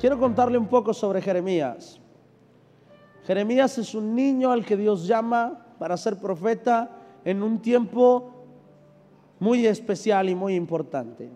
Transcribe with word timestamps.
Quiero 0.00 0.18
contarle 0.18 0.56
un 0.56 0.66
poco 0.66 0.94
sobre 0.94 1.20
Jeremías. 1.20 2.00
Jeremías 3.26 3.76
es 3.76 3.94
un 3.94 4.14
niño 4.14 4.50
al 4.50 4.64
que 4.64 4.74
Dios 4.74 5.06
llama 5.06 5.66
para 5.78 5.94
ser 5.98 6.16
profeta 6.16 6.90
en 7.22 7.42
un 7.42 7.60
tiempo 7.60 8.32
muy 9.38 9.66
especial 9.66 10.30
y 10.30 10.34
muy 10.34 10.54
importante. 10.54 11.28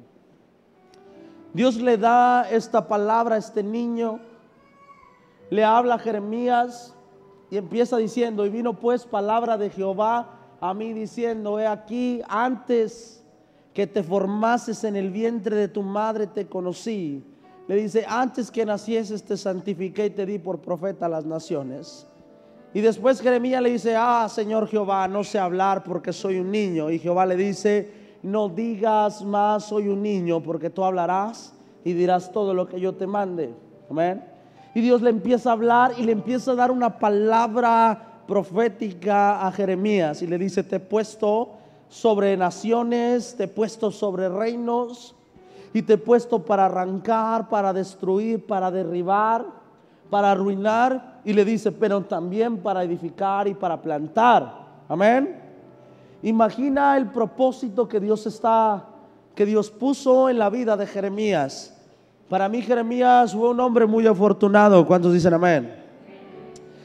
Dios 1.52 1.76
le 1.76 1.98
da 1.98 2.48
esta 2.50 2.88
palabra 2.88 3.34
a 3.34 3.38
este 3.38 3.62
niño, 3.62 4.18
le 5.50 5.62
habla 5.62 5.96
a 5.96 5.98
Jeremías 5.98 6.96
y 7.50 7.58
empieza 7.58 7.98
diciendo, 7.98 8.46
y 8.46 8.48
vino 8.48 8.80
pues 8.80 9.04
palabra 9.04 9.58
de 9.58 9.68
Jehová 9.68 10.38
a 10.62 10.72
mí 10.72 10.94
diciendo, 10.94 11.60
he 11.60 11.66
aquí, 11.66 12.22
antes 12.28 13.22
que 13.74 13.86
te 13.86 14.02
formases 14.02 14.84
en 14.84 14.96
el 14.96 15.10
vientre 15.10 15.54
de 15.54 15.68
tu 15.68 15.82
madre 15.82 16.26
te 16.26 16.46
conocí. 16.46 17.22
Le 17.66 17.76
dice, 17.76 18.04
antes 18.06 18.50
que 18.50 18.66
nacieses 18.66 19.22
te 19.22 19.36
santifiqué 19.36 20.06
y 20.06 20.10
te 20.10 20.26
di 20.26 20.38
por 20.38 20.60
profeta 20.60 21.06
a 21.06 21.08
las 21.08 21.24
naciones. 21.24 22.06
Y 22.74 22.80
después 22.80 23.20
Jeremías 23.20 23.62
le 23.62 23.70
dice, 23.70 23.94
ah, 23.96 24.28
Señor 24.28 24.68
Jehová, 24.68 25.08
no 25.08 25.24
sé 25.24 25.38
hablar 25.38 25.84
porque 25.84 26.12
soy 26.12 26.38
un 26.38 26.50
niño. 26.50 26.90
Y 26.90 26.98
Jehová 26.98 27.24
le 27.24 27.36
dice, 27.36 27.90
no 28.22 28.48
digas 28.48 29.22
más 29.22 29.66
soy 29.66 29.88
un 29.88 30.02
niño, 30.02 30.42
porque 30.42 30.70
tú 30.70 30.84
hablarás 30.84 31.54
y 31.84 31.92
dirás 31.92 32.32
todo 32.32 32.52
lo 32.52 32.66
que 32.66 32.80
yo 32.80 32.94
te 32.94 33.06
mande. 33.06 33.54
Amén. 33.88 34.24
Y 34.74 34.80
Dios 34.80 35.02
le 35.02 35.10
empieza 35.10 35.50
a 35.50 35.52
hablar 35.52 35.92
y 35.96 36.02
le 36.02 36.12
empieza 36.12 36.50
a 36.50 36.54
dar 36.56 36.70
una 36.70 36.98
palabra 36.98 38.22
profética 38.26 39.46
a 39.46 39.52
Jeremías 39.52 40.20
y 40.20 40.26
le 40.26 40.36
dice, 40.36 40.64
te 40.64 40.76
he 40.76 40.80
puesto 40.80 41.52
sobre 41.88 42.36
naciones, 42.36 43.36
te 43.36 43.44
he 43.44 43.48
puesto 43.48 43.90
sobre 43.90 44.28
reinos 44.28 45.14
y 45.74 45.82
te 45.82 45.94
he 45.94 45.98
puesto 45.98 46.38
para 46.38 46.66
arrancar, 46.66 47.48
para 47.48 47.72
destruir, 47.72 48.46
para 48.46 48.70
derribar, 48.70 49.44
para 50.08 50.30
arruinar 50.30 51.20
y 51.24 51.32
le 51.32 51.44
dice, 51.44 51.72
pero 51.72 52.00
también 52.02 52.58
para 52.58 52.84
edificar 52.84 53.48
y 53.48 53.54
para 53.54 53.82
plantar. 53.82 54.66
Amén. 54.88 55.42
Imagina 56.22 56.96
el 56.96 57.10
propósito 57.10 57.88
que 57.88 57.98
Dios 57.98 58.24
está, 58.24 58.86
que 59.34 59.44
Dios 59.44 59.68
puso 59.72 60.30
en 60.30 60.38
la 60.38 60.48
vida 60.48 60.76
de 60.76 60.86
Jeremías. 60.86 61.76
Para 62.28 62.48
mí 62.48 62.62
Jeremías 62.62 63.34
fue 63.34 63.50
un 63.50 63.58
hombre 63.58 63.84
muy 63.84 64.06
afortunado. 64.06 64.86
¿Cuántos 64.86 65.12
dicen 65.12 65.34
amén? 65.34 65.74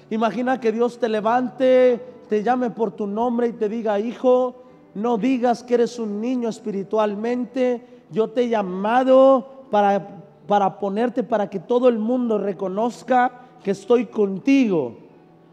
Imagina 0.09 0.59
que 0.59 0.71
Dios 0.71 0.99
te 0.99 1.07
levante, 1.07 2.03
te 2.27 2.41
llame 2.41 2.71
por 2.71 2.91
tu 2.93 3.05
nombre 3.05 3.49
y 3.49 3.53
te 3.53 3.69
diga, 3.69 3.99
hijo, 3.99 4.63
no 4.95 5.19
digas 5.19 5.61
que 5.61 5.75
eres 5.75 5.99
un 5.99 6.19
niño 6.19 6.49
espiritualmente. 6.49 7.98
Yo 8.09 8.29
te 8.29 8.43
he 8.43 8.49
llamado 8.49 9.65
para, 9.69 10.21
para 10.47 10.79
ponerte, 10.79 11.23
para 11.23 11.49
que 11.49 11.59
todo 11.59 11.89
el 11.89 11.99
mundo 11.99 12.37
reconozca 12.37 13.31
que 13.63 13.71
estoy 13.71 14.05
contigo. 14.05 14.97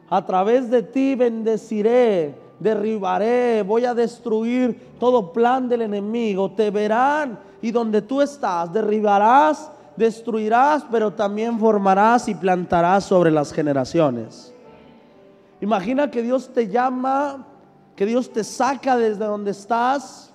A 0.09 0.25
través 0.25 0.71
de 0.71 0.83
ti 0.83 1.15
bendeciré 1.15 2.47
derribaré, 2.59 3.63
voy 3.63 3.85
a 3.85 3.95
destruir 3.95 4.95
todo 4.98 5.33
plan 5.33 5.69
del 5.69 5.83
enemigo. 5.83 6.51
Te 6.51 6.71
verán 6.71 7.39
y 7.61 7.71
donde 7.71 8.03
tú 8.03 8.23
estás, 8.23 8.73
derribarás, 8.73 9.70
destruirás, 9.97 10.85
pero 10.91 11.13
también 11.13 11.59
formarás 11.59 12.29
y 12.29 12.35
plantarás 12.35 13.05
sobre 13.05 13.31
las 13.31 13.53
generaciones. 13.53 14.53
Imagina 15.61 16.11
que 16.11 16.23
Dios 16.23 16.53
te 16.53 16.69
llama, 16.69 17.47
que 17.95 18.07
Dios 18.07 18.31
te 18.31 18.45
saca 18.45 18.97
desde 18.97 19.25
donde 19.25 19.53
estás 19.53 20.33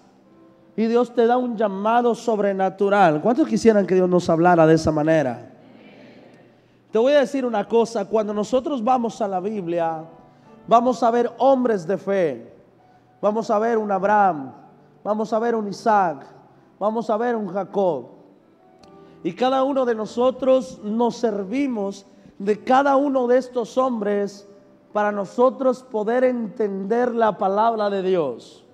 y 0.81 0.87
Dios 0.87 1.13
te 1.13 1.27
da 1.27 1.37
un 1.37 1.55
llamado 1.55 2.15
sobrenatural. 2.15 3.21
¿Cuántos 3.21 3.47
quisieran 3.47 3.85
que 3.85 3.93
Dios 3.93 4.09
nos 4.09 4.27
hablara 4.29 4.65
de 4.65 4.73
esa 4.73 4.91
manera? 4.91 5.51
Te 6.91 6.97
voy 6.97 7.13
a 7.13 7.19
decir 7.19 7.45
una 7.45 7.67
cosa, 7.67 8.05
cuando 8.05 8.33
nosotros 8.33 8.83
vamos 8.83 9.21
a 9.21 9.27
la 9.27 9.39
Biblia, 9.39 10.03
vamos 10.67 11.03
a 11.03 11.11
ver 11.11 11.31
hombres 11.37 11.85
de 11.85 11.97
fe. 11.99 12.53
Vamos 13.21 13.51
a 13.51 13.59
ver 13.59 13.77
un 13.77 13.91
Abraham, 13.91 14.51
vamos 15.03 15.31
a 15.31 15.37
ver 15.37 15.53
un 15.53 15.67
Isaac, 15.67 16.25
vamos 16.79 17.07
a 17.11 17.17
ver 17.17 17.35
un 17.35 17.47
Jacob. 17.47 18.07
Y 19.23 19.33
cada 19.33 19.63
uno 19.63 19.85
de 19.85 19.93
nosotros 19.93 20.79
nos 20.83 21.17
servimos 21.17 22.07
de 22.39 22.63
cada 22.63 22.95
uno 22.95 23.27
de 23.27 23.37
estos 23.37 23.77
hombres 23.77 24.49
para 24.91 25.11
nosotros 25.11 25.83
poder 25.83 26.23
entender 26.23 27.13
la 27.13 27.37
palabra 27.37 27.91
de 27.91 28.01
Dios. 28.01 28.65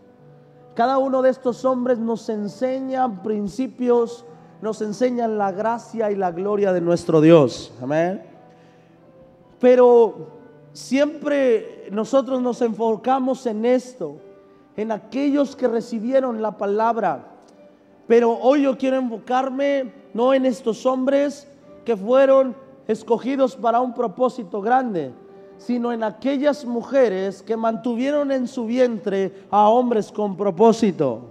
Cada 0.77 0.99
uno 0.99 1.23
de 1.23 1.31
estos 1.31 1.65
hombres 1.65 1.97
nos 1.97 2.29
enseñan 2.29 3.23
principios, 3.23 4.23
nos 4.61 4.79
enseñan 4.83 5.35
la 5.35 5.51
gracia 5.51 6.11
y 6.11 6.15
la 6.15 6.31
gloria 6.31 6.71
de 6.71 6.81
nuestro 6.81 7.19
Dios. 7.19 7.73
Amén. 7.81 8.21
Pero 9.59 10.27
siempre 10.73 11.87
nosotros 11.91 12.43
nos 12.43 12.61
enfocamos 12.61 13.47
en 13.47 13.65
esto, 13.65 14.17
en 14.75 14.91
aquellos 14.91 15.55
que 15.55 15.67
recibieron 15.67 16.43
la 16.43 16.59
palabra. 16.59 17.25
Pero 18.05 18.33
hoy 18.33 18.61
yo 18.61 18.77
quiero 18.77 18.97
enfocarme 18.97 19.91
no 20.13 20.31
en 20.35 20.45
estos 20.45 20.85
hombres 20.85 21.47
que 21.85 21.97
fueron 21.97 22.55
escogidos 22.87 23.55
para 23.55 23.81
un 23.81 23.95
propósito 23.95 24.61
grande, 24.61 25.11
sino 25.57 25.91
en 25.91 26.03
aquellas 26.03 26.65
mujeres 26.65 27.41
que 27.41 27.57
mantuvieron 27.57 28.31
en 28.31 28.47
su 28.47 28.65
vientre 28.65 29.33
a 29.49 29.69
hombres 29.69 30.11
con 30.11 30.37
propósito. 30.37 31.21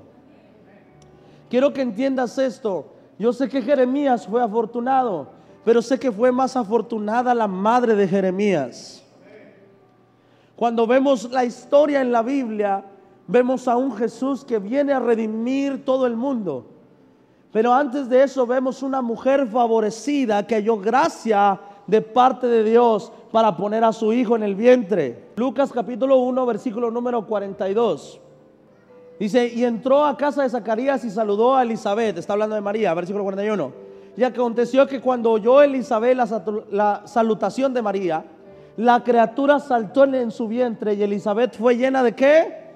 Quiero 1.49 1.73
que 1.73 1.83
entiendas 1.83 2.39
esto. 2.39 2.93
Yo 3.19 3.33
sé 3.33 3.49
que 3.49 3.63
Jeremías 3.63 4.27
fue 4.27 4.43
afortunado, 4.43 5.29
pero 5.65 5.81
sé 5.81 5.99
que 5.99 6.13
fue 6.13 6.33
más 6.33 6.57
afortunada 6.57 7.35
la 7.35 7.47
madre 7.47 7.95
de 7.95 8.09
Jeremías. 8.09 9.03
Cuando 10.57 10.87
vemos 10.87 11.31
la 11.31 11.45
historia 11.45 12.01
en 12.01 12.11
la 12.11 12.23
Biblia, 12.23 12.85
vemos 13.27 13.69
a 13.69 13.77
un 13.77 13.95
Jesús 13.97 14.45
que 14.45 14.59
viene 14.59 14.93
a 14.93 15.01
redimir 15.01 15.85
todo 15.85 16.07
el 16.07 16.17
mundo. 16.17 16.67
Pero 17.53 17.73
antes 17.73 18.09
de 18.09 18.23
eso 18.23 18.47
vemos 18.47 18.83
una 18.83 19.01
mujer 19.01 19.47
favorecida 19.47 20.47
que 20.47 20.57
halló 20.57 20.79
gracia 20.79 21.59
de 21.87 22.03
parte 22.03 22.47
de 22.47 22.65
Dios 22.65 23.13
para 23.31 23.57
poner 23.57 23.85
a 23.85 23.93
su 23.93 24.13
hijo 24.13 24.37
en 24.37 24.43
el 24.43 24.55
vientre. 24.55 25.31
Lucas 25.37 25.73
capítulo 25.73 26.17
1, 26.19 26.47
versículo 26.47 26.91
número 26.91 27.27
42. 27.27 28.21
Dice, 29.19 29.47
y 29.49 29.65
entró 29.65 30.05
a 30.05 30.17
casa 30.17 30.43
de 30.43 30.51
Zacarías 30.51 31.05
y 31.05 31.11
saludó 31.11 31.57
a 31.57 31.63
Elizabeth. 31.63 32.19
Está 32.19 32.35
hablando 32.35 32.55
de 32.55 32.61
María, 32.61 32.93
versículo 32.95 33.25
41. 33.25 33.73
Y 34.17 34.25
aconteció 34.25 34.87
que 34.87 35.01
cuando 35.01 35.31
oyó 35.31 35.63
Elizabeth 35.63 36.17
la, 36.71 37.03
salutación 37.07 37.73
de 37.73 37.83
María, 37.83 38.25
la 38.77 39.03
criatura 39.03 39.59
saltó 39.59 40.05
en 40.05 40.31
su 40.31 40.49
vientre 40.49 40.95
y 40.95 41.03
Elizabeth 41.03 41.57
fue 41.57 41.77
llena 41.77 42.03
de 42.03 42.15
qué? 42.15 42.67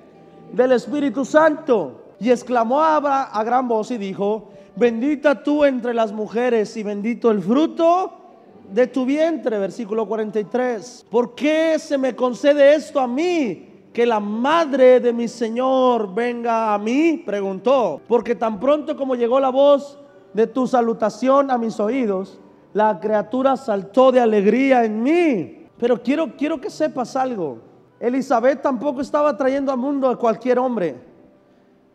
Del 0.53 0.73
Espíritu 0.73 1.25
Santo. 1.25 2.03
Y 2.19 2.31
exclamó 2.31 2.83
a, 2.83 3.25
a 3.25 3.45
gran 3.45 3.69
voz 3.69 3.91
y 3.91 3.99
dijo, 3.99 4.51
bendita 4.77 5.43
tú 5.43 5.65
entre 5.65 5.95
las 5.95 6.13
mujeres 6.13 6.77
y 6.77 6.83
bendito 6.83 7.31
el 7.31 7.41
fruto 7.41 8.20
de 8.73 8.87
tu 8.87 9.05
vientre, 9.05 9.59
versículo 9.59 10.07
43. 10.07 11.07
¿Por 11.11 11.35
qué 11.35 11.79
se 11.79 11.99
me 11.99 12.15
concede 12.15 12.75
esto 12.75 13.01
a 13.01 13.07
mí? 13.07 13.69
Que 13.93 14.07
la 14.07 14.21
madre 14.21 15.01
de 15.01 15.13
mi 15.13 15.27
Señor 15.27 16.15
venga 16.15 16.73
a 16.73 16.79
mí, 16.79 17.23
preguntó. 17.25 18.01
Porque 18.07 18.35
tan 18.35 18.61
pronto 18.61 18.97
como 18.97 19.17
llegó 19.17 19.41
la 19.41 19.51
voz 19.51 19.99
de 20.33 20.47
tu 20.47 20.67
salutación 20.67 21.51
a 21.51 21.59
mis 21.59 21.81
oídos, 21.81 22.41
la 22.73 23.01
criatura 23.01 23.57
saltó 23.57 24.13
de 24.13 24.21
alegría 24.21 24.85
en 24.85 25.03
mí. 25.03 25.67
Pero 25.77 26.01
quiero, 26.03 26.37
quiero 26.37 26.61
que 26.61 26.71
sepas 26.71 27.17
algo. 27.17 27.59
Elizabeth 27.99 28.63
tampoco 28.63 29.01
estaba 29.01 29.37
trayendo 29.37 29.73
al 29.73 29.79
mundo 29.79 30.09
a 30.09 30.17
cualquier 30.17 30.59
hombre. 30.59 30.97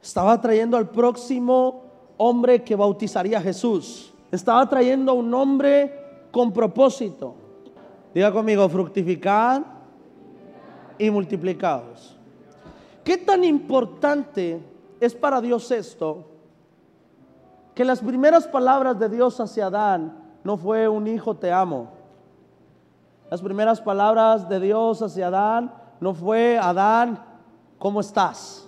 Estaba 0.01 0.39
trayendo 0.39 0.75
al 0.77 0.89
próximo 0.89 1.83
hombre 2.17 2.63
que 2.63 2.75
bautizaría 2.75 3.37
a 3.37 3.41
Jesús. 3.41 4.13
Estaba 4.31 4.67
trayendo 4.67 5.11
a 5.11 5.15
un 5.15 5.33
hombre 5.33 6.04
con 6.35 6.51
propósito. 6.51 7.33
Diga 8.13 8.29
conmigo, 8.29 8.67
fructificar 8.67 9.63
y 10.97 11.09
multiplicados. 11.09 12.17
¿Qué 13.05 13.17
tan 13.17 13.45
importante 13.45 14.61
es 14.99 15.15
para 15.15 15.39
Dios 15.39 15.71
esto? 15.71 16.25
Que 17.73 17.85
las 17.85 18.01
primeras 18.01 18.47
palabras 18.47 18.99
de 18.99 19.07
Dios 19.07 19.39
hacia 19.39 19.67
Adán 19.67 20.13
no 20.43 20.57
fue 20.57 20.89
un 20.89 21.07
hijo 21.07 21.37
te 21.37 21.53
amo. 21.53 21.93
Las 23.31 23.41
primeras 23.41 23.79
palabras 23.79 24.49
de 24.49 24.59
Dios 24.59 25.01
hacia 25.01 25.27
Adán 25.27 25.73
no 26.01 26.13
fue, 26.13 26.59
Adán, 26.61 27.17
¿cómo 27.79 28.01
estás? 28.01 28.67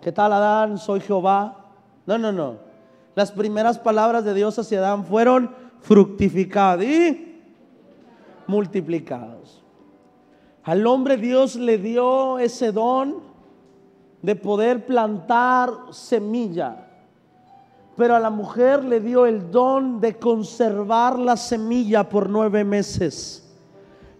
¿Qué 0.00 0.10
tal 0.10 0.32
Adán? 0.32 0.78
Soy 0.78 0.98
Jehová. 0.98 1.58
No, 2.06 2.18
no, 2.18 2.32
no. 2.32 2.56
Las 3.14 3.30
primeras 3.30 3.78
palabras 3.78 4.24
de 4.24 4.34
Dios 4.34 4.58
hacia 4.58 4.80
Adán 4.80 5.04
fueron 5.04 5.62
fructificados 5.84 6.84
y 6.84 7.34
multiplicados. 8.46 9.62
Al 10.64 10.86
hombre 10.86 11.18
Dios 11.18 11.56
le 11.56 11.76
dio 11.76 12.38
ese 12.38 12.72
don 12.72 13.16
de 14.22 14.34
poder 14.34 14.86
plantar 14.86 15.70
semilla. 15.90 16.80
pero 17.96 18.16
a 18.16 18.18
la 18.18 18.30
mujer 18.30 18.82
le 18.82 18.98
dio 18.98 19.24
el 19.24 19.52
don 19.52 20.00
de 20.00 20.18
conservar 20.18 21.16
la 21.16 21.36
semilla 21.36 22.08
por 22.08 22.28
nueve 22.28 22.64
meses 22.64 23.44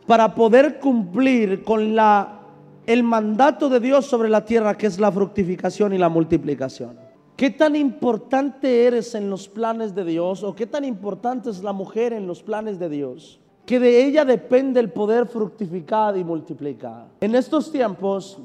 para 0.06 0.32
poder 0.32 0.78
cumplir 0.78 1.64
con 1.64 1.96
la, 1.96 2.40
el 2.86 3.02
mandato 3.02 3.68
de 3.68 3.80
Dios 3.80 4.06
sobre 4.06 4.28
la 4.28 4.44
tierra, 4.44 4.76
que 4.76 4.86
es 4.86 5.00
la 5.00 5.10
fructificación 5.10 5.92
y 5.92 5.98
la 5.98 6.08
multiplicación. 6.08 7.03
¿Qué 7.36 7.50
tan 7.50 7.74
importante 7.74 8.86
eres 8.86 9.14
en 9.16 9.28
los 9.28 9.48
planes 9.48 9.92
de 9.92 10.04
Dios 10.04 10.44
o 10.44 10.54
qué 10.54 10.66
tan 10.66 10.84
importante 10.84 11.50
es 11.50 11.64
la 11.64 11.72
mujer 11.72 12.12
en 12.12 12.28
los 12.28 12.44
planes 12.44 12.78
de 12.78 12.88
Dios? 12.88 13.40
Que 13.66 13.80
de 13.80 14.04
ella 14.04 14.24
depende 14.24 14.78
el 14.78 14.92
poder 14.92 15.26
fructificar 15.26 16.16
y 16.16 16.22
multiplicar. 16.22 17.08
En 17.20 17.34
estos 17.34 17.72
tiempos, 17.72 18.38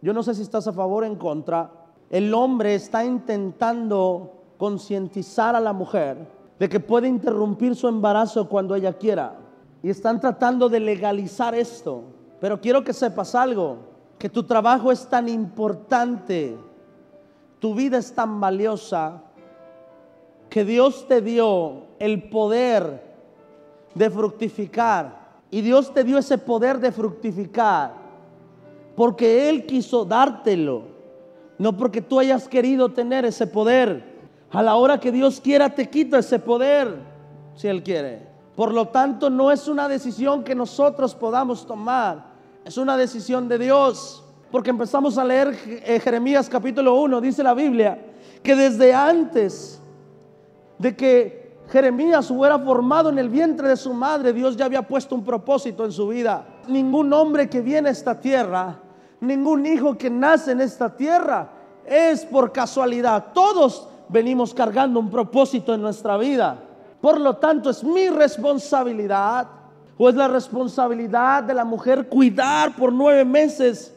yo 0.00 0.14
no 0.14 0.22
sé 0.22 0.34
si 0.34 0.40
estás 0.40 0.66
a 0.66 0.72
favor 0.72 1.02
o 1.02 1.06
en 1.06 1.16
contra, 1.16 1.70
el 2.08 2.32
hombre 2.32 2.74
está 2.74 3.04
intentando 3.04 4.32
concientizar 4.56 5.54
a 5.54 5.60
la 5.60 5.74
mujer 5.74 6.16
de 6.58 6.68
que 6.70 6.80
puede 6.80 7.08
interrumpir 7.08 7.74
su 7.74 7.86
embarazo 7.86 8.48
cuando 8.48 8.74
ella 8.74 8.94
quiera. 8.94 9.36
Y 9.82 9.90
están 9.90 10.20
tratando 10.20 10.70
de 10.70 10.80
legalizar 10.80 11.54
esto. 11.54 12.04
Pero 12.40 12.60
quiero 12.60 12.82
que 12.82 12.92
sepas 12.92 13.34
algo, 13.34 13.78
que 14.18 14.28
tu 14.28 14.44
trabajo 14.44 14.90
es 14.90 15.06
tan 15.06 15.28
importante, 15.28 16.56
tu 17.62 17.76
vida 17.76 17.98
es 17.98 18.12
tan 18.12 18.40
valiosa, 18.40 19.22
que 20.50 20.64
Dios 20.64 21.06
te 21.06 21.20
dio 21.20 21.84
el 22.00 22.28
poder 22.28 23.00
de 23.94 24.10
fructificar. 24.10 25.22
Y 25.48 25.60
Dios 25.60 25.94
te 25.94 26.02
dio 26.02 26.18
ese 26.18 26.38
poder 26.38 26.80
de 26.80 26.90
fructificar 26.90 28.02
porque 28.96 29.48
Él 29.48 29.64
quiso 29.64 30.04
dártelo, 30.04 30.82
no 31.56 31.76
porque 31.76 32.02
tú 32.02 32.18
hayas 32.18 32.48
querido 32.48 32.88
tener 32.88 33.24
ese 33.24 33.46
poder. 33.46 34.10
A 34.50 34.60
la 34.60 34.74
hora 34.74 34.98
que 34.98 35.12
Dios 35.12 35.40
quiera 35.40 35.70
te 35.72 35.88
quita 35.88 36.18
ese 36.18 36.40
poder, 36.40 36.98
si 37.54 37.68
Él 37.68 37.84
quiere. 37.84 38.26
Por 38.56 38.74
lo 38.74 38.88
tanto, 38.88 39.30
no 39.30 39.52
es 39.52 39.68
una 39.68 39.88
decisión 39.88 40.42
que 40.42 40.56
nosotros 40.56 41.14
podamos 41.14 41.64
tomar, 41.64 42.26
es 42.64 42.76
una 42.76 42.96
decisión 42.96 43.48
de 43.48 43.58
Dios. 43.58 44.21
Porque 44.52 44.68
empezamos 44.68 45.16
a 45.16 45.24
leer 45.24 45.56
eh, 45.66 45.98
Jeremías 45.98 46.46
capítulo 46.46 47.00
1, 47.00 47.22
dice 47.22 47.42
la 47.42 47.54
Biblia, 47.54 47.98
que 48.42 48.54
desde 48.54 48.94
antes 48.94 49.80
de 50.78 50.94
que 50.94 51.56
Jeremías 51.70 52.30
hubiera 52.30 52.58
formado 52.58 53.08
en 53.08 53.18
el 53.18 53.30
vientre 53.30 53.66
de 53.66 53.78
su 53.78 53.94
madre, 53.94 54.34
Dios 54.34 54.54
ya 54.54 54.66
había 54.66 54.82
puesto 54.82 55.14
un 55.14 55.24
propósito 55.24 55.86
en 55.86 55.92
su 55.92 56.08
vida. 56.08 56.44
Ningún 56.68 57.10
hombre 57.14 57.48
que 57.48 57.62
viene 57.62 57.88
a 57.88 57.92
esta 57.92 58.20
tierra, 58.20 58.78
ningún 59.20 59.64
hijo 59.64 59.96
que 59.96 60.10
nace 60.10 60.52
en 60.52 60.60
esta 60.60 60.94
tierra 60.94 61.48
es 61.86 62.26
por 62.26 62.52
casualidad. 62.52 63.28
Todos 63.32 63.88
venimos 64.10 64.52
cargando 64.52 65.00
un 65.00 65.08
propósito 65.08 65.72
en 65.72 65.80
nuestra 65.80 66.18
vida. 66.18 66.58
Por 67.00 67.18
lo 67.18 67.36
tanto, 67.36 67.70
es 67.70 67.82
mi 67.82 68.10
responsabilidad 68.10 69.48
o 69.96 70.10
es 70.10 70.14
la 70.14 70.28
responsabilidad 70.28 71.42
de 71.42 71.54
la 71.54 71.64
mujer 71.64 72.06
cuidar 72.06 72.76
por 72.76 72.92
nueve 72.92 73.24
meses. 73.24 73.94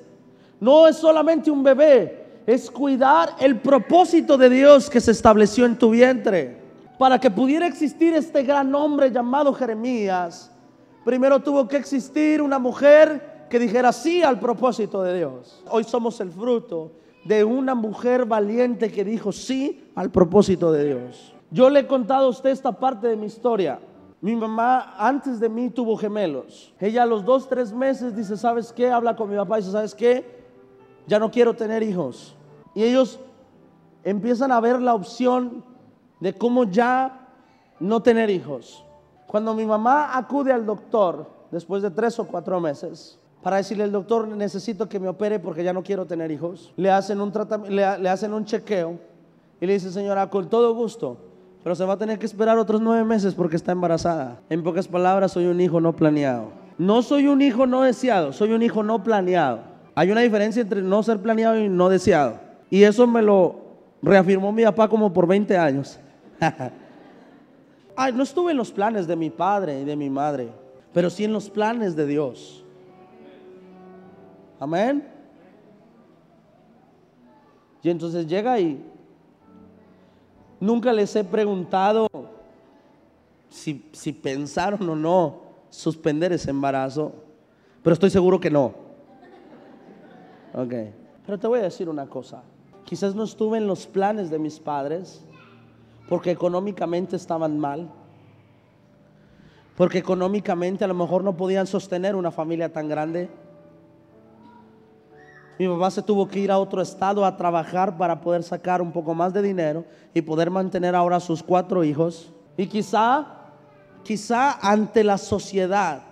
No 0.59 0.87
es 0.87 0.97
solamente 0.97 1.51
un 1.51 1.63
bebé, 1.63 2.25
es 2.45 2.69
cuidar 2.69 3.35
el 3.39 3.59
propósito 3.59 4.37
de 4.37 4.49
Dios 4.49 4.89
que 4.89 5.01
se 5.01 5.11
estableció 5.11 5.65
en 5.65 5.77
tu 5.77 5.89
vientre. 5.89 6.63
Para 6.97 7.19
que 7.19 7.29
pudiera 7.29 7.67
existir 7.67 8.13
este 8.13 8.43
gran 8.43 8.73
hombre 8.73 9.11
llamado 9.11 9.53
Jeremías, 9.53 10.51
primero 11.03 11.41
tuvo 11.41 11.67
que 11.67 11.77
existir 11.77 12.41
una 12.41 12.57
mujer 12.57 13.47
que 13.49 13.59
dijera 13.59 13.91
sí 13.91 14.23
al 14.23 14.39
propósito 14.39 15.03
de 15.03 15.17
Dios. 15.17 15.63
Hoy 15.69 15.83
somos 15.83 16.19
el 16.21 16.31
fruto 16.31 16.91
de 17.25 17.43
una 17.43 17.75
mujer 17.75 18.25
valiente 18.25 18.91
que 18.91 19.03
dijo 19.03 19.31
sí 19.31 19.83
al 19.95 20.11
propósito 20.11 20.71
de 20.71 20.85
Dios. 20.85 21.35
Yo 21.51 21.69
le 21.69 21.81
he 21.81 21.87
contado 21.87 22.27
a 22.27 22.29
usted 22.29 22.51
esta 22.51 22.71
parte 22.71 23.07
de 23.07 23.15
mi 23.15 23.25
historia. 23.25 23.79
Mi 24.21 24.35
mamá 24.35 24.95
antes 24.97 25.39
de 25.39 25.49
mí 25.49 25.69
tuvo 25.69 25.97
gemelos. 25.97 26.73
Ella 26.79 27.03
a 27.03 27.05
los 27.05 27.25
dos, 27.25 27.47
tres 27.47 27.73
meses 27.73 28.15
dice, 28.15 28.37
¿sabes 28.37 28.71
qué? 28.71 28.89
Habla 28.89 29.15
con 29.15 29.29
mi 29.29 29.35
papá 29.35 29.57
y 29.57 29.61
dice, 29.61 29.71
¿sabes 29.71 29.93
qué? 29.93 30.44
Ya 31.07 31.19
no 31.19 31.31
quiero 31.31 31.53
tener 31.53 31.83
hijos. 31.83 32.35
Y 32.73 32.83
ellos 32.83 33.19
empiezan 34.03 34.51
a 34.51 34.59
ver 34.59 34.81
la 34.81 34.93
opción 34.93 35.63
de 36.19 36.33
cómo 36.33 36.63
ya 36.65 37.27
no 37.79 38.01
tener 38.01 38.29
hijos. 38.29 38.83
Cuando 39.27 39.53
mi 39.53 39.65
mamá 39.65 40.17
acude 40.17 40.51
al 40.51 40.65
doctor 40.65 41.29
después 41.51 41.81
de 41.81 41.91
tres 41.91 42.19
o 42.19 42.25
cuatro 42.25 42.59
meses 42.59 43.19
para 43.41 43.57
decirle 43.57 43.83
al 43.83 43.91
doctor 43.91 44.27
necesito 44.27 44.89
que 44.89 44.99
me 44.99 45.07
opere 45.07 45.39
porque 45.39 45.63
ya 45.63 45.73
no 45.73 45.83
quiero 45.83 46.05
tener 46.05 46.31
hijos, 46.31 46.73
le 46.77 46.89
hacen 46.89 47.21
un, 47.21 47.31
le, 47.69 47.99
le 47.99 48.09
hacen 48.09 48.33
un 48.33 48.45
chequeo 48.45 48.97
y 49.61 49.65
le 49.65 49.73
dice 49.73 49.91
señora 49.91 50.29
con 50.29 50.49
todo 50.49 50.73
gusto 50.73 51.17
pero 51.65 51.73
se 51.73 51.83
va 51.83 51.93
a 51.93 51.97
tener 51.97 52.19
que 52.19 52.27
esperar 52.27 52.59
otros 52.59 52.79
nueve 52.79 53.03
meses 53.03 53.33
porque 53.33 53.55
está 53.55 53.71
embarazada. 53.71 54.39
En 54.51 54.61
pocas 54.61 54.87
palabras, 54.87 55.31
soy 55.31 55.47
un 55.47 55.59
hijo 55.59 55.81
no 55.81 55.95
planeado. 55.95 56.51
No 56.77 57.01
soy 57.01 57.25
un 57.25 57.41
hijo 57.41 57.65
no 57.65 57.81
deseado, 57.81 58.33
soy 58.33 58.51
un 58.51 58.61
hijo 58.61 58.83
no 58.83 59.03
planeado. 59.03 59.61
Hay 59.95 60.11
una 60.11 60.21
diferencia 60.21 60.61
entre 60.61 60.81
no 60.81 61.01
ser 61.01 61.19
planeado 61.19 61.57
y 61.57 61.69
no 61.69 61.89
deseado. 61.89 62.39
Y 62.69 62.83
eso 62.83 63.07
me 63.07 63.21
lo 63.21 63.55
reafirmó 64.01 64.51
mi 64.51 64.63
papá 64.63 64.87
como 64.87 65.11
por 65.11 65.25
20 65.25 65.57
años. 65.57 65.99
Ay, 67.95 68.11
no 68.11 68.23
estuve 68.23 68.51
en 68.51 68.57
los 68.57 68.71
planes 68.71 69.07
de 69.07 69.15
mi 69.15 69.29
padre 69.29 69.79
y 69.79 69.85
de 69.85 69.95
mi 69.95 70.09
madre, 70.09 70.49
pero 70.93 71.09
sí 71.09 71.23
en 71.23 71.31
los 71.31 71.49
planes 71.49 71.95
de 71.95 72.05
Dios. 72.05 72.63
Amén. 74.59 75.07
Y 77.81 77.89
entonces 77.89 78.27
llega 78.27 78.59
y 78.59 78.83
Nunca 80.59 80.93
les 80.93 81.15
he 81.15 81.23
preguntado 81.23 82.07
si, 83.49 83.89
si 83.91 84.13
pensaron 84.13 84.89
o 84.89 84.95
no 84.95 85.41
suspender 85.69 86.31
ese 86.31 86.49
embarazo, 86.49 87.13
pero 87.83 87.93
estoy 87.93 88.09
seguro 88.09 88.39
que 88.39 88.49
no. 88.49 88.84
Ok. 90.55 90.73
Pero 91.25 91.37
te 91.37 91.47
voy 91.47 91.59
a 91.59 91.63
decir 91.63 91.89
una 91.89 92.07
cosa. 92.07 92.43
Quizás 92.85 93.13
no 93.13 93.23
estuve 93.23 93.57
en 93.57 93.67
los 93.67 93.87
planes 93.87 94.29
de 94.29 94.39
mis 94.39 94.59
padres 94.59 95.25
porque 96.07 96.31
económicamente 96.31 97.15
estaban 97.15 97.59
mal. 97.59 97.89
Porque 99.75 99.97
económicamente 99.97 100.85
a 100.85 100.87
lo 100.87 100.93
mejor 100.93 101.23
no 101.23 101.35
podían 101.35 101.67
sostener 101.67 102.15
una 102.15 102.31
familia 102.31 102.71
tan 102.71 102.87
grande. 102.87 103.29
Mi 105.59 105.67
papá 105.67 105.91
se 105.91 106.01
tuvo 106.01 106.27
que 106.27 106.39
ir 106.39 106.51
a 106.51 106.59
otro 106.59 106.81
estado 106.81 107.25
a 107.25 107.35
trabajar 107.35 107.97
para 107.97 108.21
poder 108.21 108.43
sacar 108.43 108.81
un 108.81 108.91
poco 108.91 109.13
más 109.13 109.33
de 109.33 109.41
dinero 109.41 109.83
y 110.13 110.21
poder 110.21 110.49
mantener 110.51 110.95
ahora 110.95 111.17
a 111.17 111.21
sus 111.21 111.43
cuatro 111.43 111.83
hijos. 111.83 112.31
Y 112.55 112.67
quizá, 112.67 113.25
quizá 114.03 114.59
ante 114.61 115.03
la 115.03 115.17
sociedad, 115.17 116.03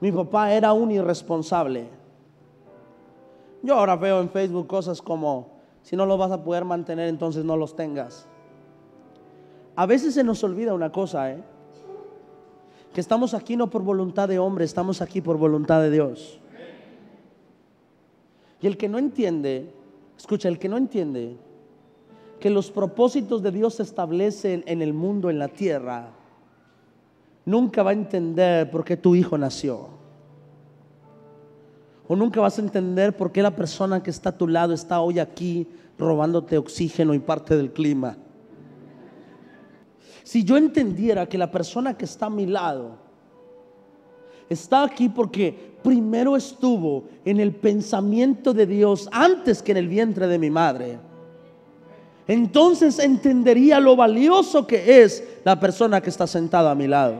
mi 0.00 0.10
papá 0.10 0.52
era 0.52 0.72
un 0.72 0.90
irresponsable. 0.90 1.97
Yo 3.68 3.74
ahora 3.74 3.96
veo 3.96 4.22
en 4.22 4.30
Facebook 4.30 4.66
cosas 4.66 5.02
como, 5.02 5.50
si 5.82 5.94
no 5.94 6.06
lo 6.06 6.16
vas 6.16 6.30
a 6.30 6.42
poder 6.42 6.64
mantener, 6.64 7.06
entonces 7.06 7.44
no 7.44 7.54
los 7.54 7.76
tengas. 7.76 8.26
A 9.76 9.84
veces 9.84 10.14
se 10.14 10.24
nos 10.24 10.42
olvida 10.42 10.72
una 10.72 10.90
cosa, 10.90 11.30
¿eh? 11.32 11.44
que 12.94 13.00
estamos 13.02 13.34
aquí 13.34 13.58
no 13.58 13.68
por 13.68 13.82
voluntad 13.82 14.26
de 14.26 14.38
hombre, 14.38 14.64
estamos 14.64 15.02
aquí 15.02 15.20
por 15.20 15.36
voluntad 15.36 15.82
de 15.82 15.90
Dios. 15.90 16.40
Y 18.62 18.66
el 18.66 18.78
que 18.78 18.88
no 18.88 18.96
entiende, 18.96 19.70
escucha, 20.16 20.48
el 20.48 20.58
que 20.58 20.70
no 20.70 20.78
entiende 20.78 21.36
que 22.40 22.48
los 22.48 22.70
propósitos 22.70 23.42
de 23.42 23.50
Dios 23.50 23.74
se 23.74 23.82
establecen 23.82 24.64
en 24.66 24.80
el 24.80 24.94
mundo, 24.94 25.28
en 25.28 25.38
la 25.38 25.48
tierra, 25.48 26.12
nunca 27.44 27.82
va 27.82 27.90
a 27.90 27.92
entender 27.92 28.70
por 28.70 28.82
qué 28.82 28.96
tu 28.96 29.14
hijo 29.14 29.36
nació. 29.36 29.97
O 32.08 32.16
nunca 32.16 32.40
vas 32.40 32.58
a 32.58 32.62
entender 32.62 33.14
por 33.14 33.30
qué 33.30 33.42
la 33.42 33.54
persona 33.54 34.02
que 34.02 34.08
está 34.08 34.30
a 34.30 34.38
tu 34.38 34.48
lado 34.48 34.72
está 34.72 35.00
hoy 35.00 35.18
aquí 35.18 35.68
robándote 35.98 36.56
oxígeno 36.56 37.12
y 37.12 37.18
parte 37.18 37.54
del 37.54 37.70
clima. 37.70 38.16
Si 40.24 40.42
yo 40.42 40.56
entendiera 40.56 41.26
que 41.26 41.36
la 41.36 41.50
persona 41.50 41.96
que 41.96 42.06
está 42.06 42.26
a 42.26 42.30
mi 42.30 42.46
lado 42.46 42.96
está 44.48 44.84
aquí 44.84 45.10
porque 45.10 45.76
primero 45.82 46.34
estuvo 46.34 47.04
en 47.26 47.40
el 47.40 47.54
pensamiento 47.54 48.54
de 48.54 48.66
Dios 48.66 49.08
antes 49.12 49.62
que 49.62 49.72
en 49.72 49.78
el 49.78 49.88
vientre 49.88 50.26
de 50.26 50.38
mi 50.38 50.48
madre, 50.48 50.98
entonces 52.26 52.98
entendería 52.98 53.80
lo 53.80 53.96
valioso 53.96 54.66
que 54.66 55.02
es 55.02 55.22
la 55.44 55.60
persona 55.60 56.00
que 56.00 56.10
está 56.10 56.26
sentada 56.26 56.70
a 56.70 56.74
mi 56.74 56.86
lado. 56.86 57.16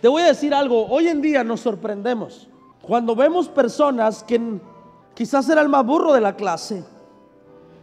Te 0.00 0.06
voy 0.06 0.22
a 0.22 0.26
decir 0.26 0.54
algo, 0.54 0.86
hoy 0.86 1.08
en 1.08 1.20
día 1.20 1.42
nos 1.42 1.60
sorprendemos 1.60 2.48
cuando 2.82 3.14
vemos 3.14 3.48
personas 3.48 4.22
que 4.22 4.40
quizás 5.14 5.48
era 5.48 5.60
el 5.60 5.68
más 5.68 5.84
burro 5.84 6.12
de 6.12 6.20
la 6.20 6.34
clase, 6.34 6.82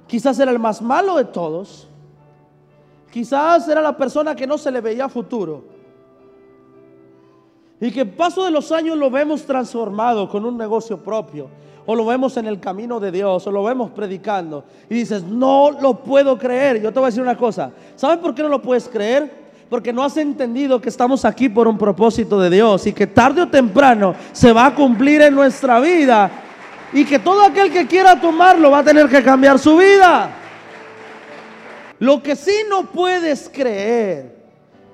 quizás 0.08 0.40
era 0.40 0.52
el 0.52 0.60
más 0.60 0.82
malo 0.82 1.16
de 1.16 1.26
todos, 1.26 1.88
quizás 3.12 3.68
era 3.68 3.82
la 3.82 3.96
persona 3.96 4.36
que 4.36 4.48
no 4.48 4.58
se 4.58 4.72
le 4.72 4.82
veía 4.82 5.08
futuro 5.08 5.64
Y 7.80 7.92
que 7.92 8.06
paso 8.06 8.44
de 8.44 8.52
los 8.52 8.72
años 8.72 8.98
lo 8.98 9.12
vemos 9.12 9.44
transformado 9.44 10.28
con 10.28 10.46
un 10.46 10.58
negocio 10.58 10.98
propio. 10.98 11.48
O 11.86 11.96
lo 11.96 12.06
vemos 12.06 12.36
en 12.36 12.48
el 12.48 12.60
camino 12.60 13.00
de 13.00 13.12
Dios, 13.12 13.48
o 13.48 13.52
lo 13.52 13.64
vemos 13.64 13.92
predicando. 13.92 14.66
Y 14.90 14.96
dices, 14.96 15.24
no 15.24 15.72
lo 15.72 16.04
puedo 16.04 16.38
creer. 16.38 16.82
Yo 16.82 16.92
te 16.92 17.00
voy 17.00 17.06
a 17.06 17.12
decir 17.12 17.22
una 17.22 17.38
cosa. 17.38 17.72
¿Sabes 17.96 18.18
por 18.18 18.36
qué 18.36 18.44
no 18.44 18.50
lo 18.50 18.62
puedes 18.62 18.90
creer? 18.90 19.47
Porque 19.70 19.92
no 19.92 20.04
has 20.04 20.16
entendido 20.18 20.80
que 20.80 20.90
estamos 20.90 21.26
aquí 21.26 21.50
por 21.50 21.68
un 21.68 21.78
propósito 21.78 22.40
de 22.40 22.50
Dios 22.50 22.88
y 22.88 22.94
que 22.94 23.08
tarde 23.08 23.42
o 23.42 23.48
temprano 23.48 24.16
se 24.32 24.54
va 24.54 24.68
a 24.68 24.76
cumplir 24.76 25.22
en 25.22 25.36
nuestra 25.36 25.80
vida. 25.80 26.32
Y 26.94 27.04
que 27.04 27.20
todo 27.20 27.44
aquel 27.44 27.72
que 27.72 27.86
quiera 27.86 28.20
tomarlo 28.20 28.72
va 28.72 28.80
a 28.80 28.84
tener 28.84 29.10
que 29.10 29.22
cambiar 29.22 29.60
su 29.60 29.76
vida. 29.78 30.30
Lo 32.00 32.22
que 32.24 32.36
sí 32.36 32.54
no 32.70 32.84
puedes 32.92 33.50
creer 33.50 34.38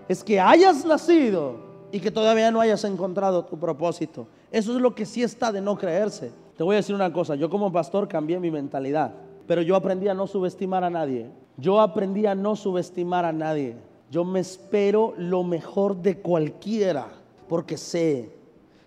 es 0.07 0.23
que 0.23 0.39
hayas 0.39 0.85
nacido 0.85 1.57
y 1.91 1.99
que 1.99 2.09
todavía 2.09 2.49
no 2.49 2.59
hayas 2.59 2.83
encontrado 2.85 3.45
tu 3.45 3.59
propósito. 3.59 4.27
Eso 4.51 4.75
es 4.75 4.81
lo 4.81 4.95
que 4.95 5.05
sí 5.05 5.21
está 5.21 5.51
de 5.51 5.61
no 5.61 5.77
creerse. 5.77 6.31
Te 6.57 6.63
voy 6.63 6.75
a 6.75 6.77
decir 6.77 6.95
una 6.95 7.11
cosa, 7.11 7.35
yo 7.35 7.49
como 7.49 7.71
pastor 7.71 8.07
cambié 8.07 8.39
mi 8.39 8.51
mentalidad, 8.51 9.13
pero 9.47 9.61
yo 9.61 9.75
aprendí 9.75 10.07
a 10.07 10.13
no 10.13 10.25
subestimar 10.25 10.83
a 10.83 10.89
nadie. 10.89 11.29
Yo 11.57 11.81
aprendí 11.81 12.25
a 12.25 12.33
no 12.35 12.55
subestimar 12.55 13.25
a 13.25 13.33
nadie. 13.33 13.75
Yo 14.13 14.23
me 14.23 14.41
espero 14.41 15.15
lo 15.17 15.43
mejor 15.43 15.99
de 15.99 16.19
cualquiera, 16.19 17.07
porque 17.49 17.77
sé 17.77 18.29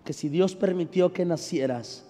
que 0.04 0.12
si 0.12 0.28
Dios 0.28 0.54
permitió 0.54 1.12
que 1.12 1.24
nacieras, 1.24 2.06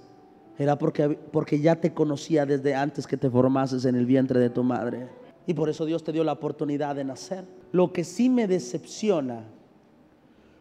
era 0.58 0.76
porque, 0.76 1.08
porque 1.08 1.58
ya 1.58 1.80
te 1.80 1.94
conocía 1.94 2.44
desde 2.44 2.74
antes 2.74 3.06
que 3.06 3.16
te 3.16 3.30
formases 3.30 3.86
en 3.86 3.94
el 3.94 4.04
vientre 4.04 4.38
de 4.38 4.50
tu 4.50 4.62
madre. 4.62 5.08
Y 5.46 5.54
por 5.54 5.70
eso 5.70 5.86
Dios 5.86 6.04
te 6.04 6.12
dio 6.12 6.24
la 6.24 6.32
oportunidad 6.32 6.94
de 6.94 7.04
nacer. 7.04 7.46
Lo 7.72 7.90
que 7.90 8.04
sí 8.04 8.28
me 8.28 8.46
decepciona 8.46 9.44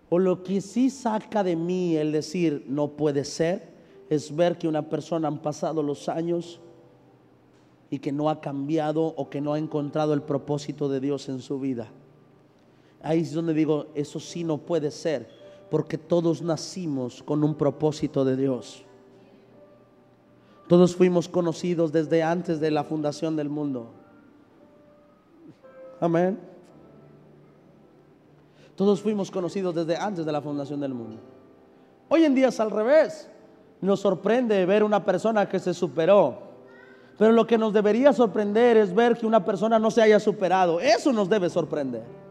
o 0.08 0.18
lo 0.18 0.42
que 0.42 0.62
sí 0.62 0.90
saca 0.90 1.44
de 1.44 1.58
mí 1.58 1.98
el 1.98 2.14
decir 2.14 2.64
no 2.70 2.92
puede 2.92 3.26
ser 3.26 3.68
es 4.10 4.34
ver 4.34 4.58
que 4.58 4.70
una 4.70 4.88
persona 4.88 5.28
han 5.28 5.42
pasado 5.42 5.84
los 5.84 6.08
años 6.08 6.62
y 7.90 8.00
que 8.00 8.14
no 8.14 8.30
ha 8.30 8.40
cambiado 8.40 9.04
o 9.04 9.30
que 9.30 9.42
no 9.42 9.52
ha 9.52 9.60
encontrado 9.60 10.14
el 10.14 10.22
propósito 10.22 10.88
de 10.88 11.02
Dios 11.02 11.28
en 11.28 11.42
su 11.42 11.60
vida. 11.60 11.92
Ahí 13.06 13.20
es 13.20 13.34
donde 13.34 13.54
digo, 13.54 13.86
eso 13.94 14.20
sí 14.20 14.44
no 14.44 14.58
puede 14.58 14.90
ser, 14.90 15.30
porque 15.70 15.96
todos 15.96 16.42
nacimos 16.42 17.22
con 17.22 17.44
un 17.44 17.54
propósito 17.54 18.26
de 18.26 18.36
Dios. 18.36 18.84
Todos 20.68 20.96
fuimos 20.96 21.30
conocidos 21.30 21.92
desde 21.92 22.24
antes 22.24 22.60
de 22.60 22.72
la 22.72 22.84
fundación 22.84 23.36
del 23.36 23.48
mundo. 23.48 23.92
Amén. 26.02 26.40
Todos 28.76 29.04
fuimos 29.04 29.30
conocidos 29.30 29.76
desde 29.76 29.98
antes 29.98 30.26
de 30.26 30.32
la 30.32 30.42
fundación 30.42 30.80
del 30.80 30.96
mundo. 30.96 31.22
Hoy 32.10 32.24
en 32.24 32.34
día 32.34 32.48
es 32.48 32.60
al 32.60 32.72
revés. 32.72 33.30
Nos 33.82 34.00
sorprende 34.00 34.66
ver 34.66 34.84
una 34.84 35.06
persona 35.06 35.48
que 35.48 35.60
se 35.60 35.76
superó. 35.76 36.40
Pero 37.20 37.34
lo 37.34 37.46
que 37.46 37.60
nos 37.60 37.72
debería 37.72 38.14
sorprender 38.14 38.78
es 38.78 38.96
ver 38.96 39.16
que 39.16 39.28
una 39.28 39.46
persona 39.46 39.78
no 39.78 39.92
se 39.92 40.02
haya 40.02 40.20
superado. 40.20 40.80
Eso 40.80 41.14
nos 41.14 41.30
debe 41.30 41.52
sorprender. 41.52 42.25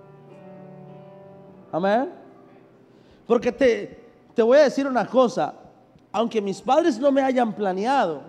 Amén. 1.74 2.08
Porque 3.26 3.50
te, 3.50 3.98
te 4.32 4.42
voy 4.44 4.58
a 4.58 4.62
decir 4.62 4.86
una 4.86 5.04
cosa. 5.08 5.54
Aunque 6.12 6.40
mis 6.40 6.62
padres 6.62 7.00
no 7.00 7.10
me 7.10 7.20
hayan 7.20 7.52
planeado, 7.52 8.22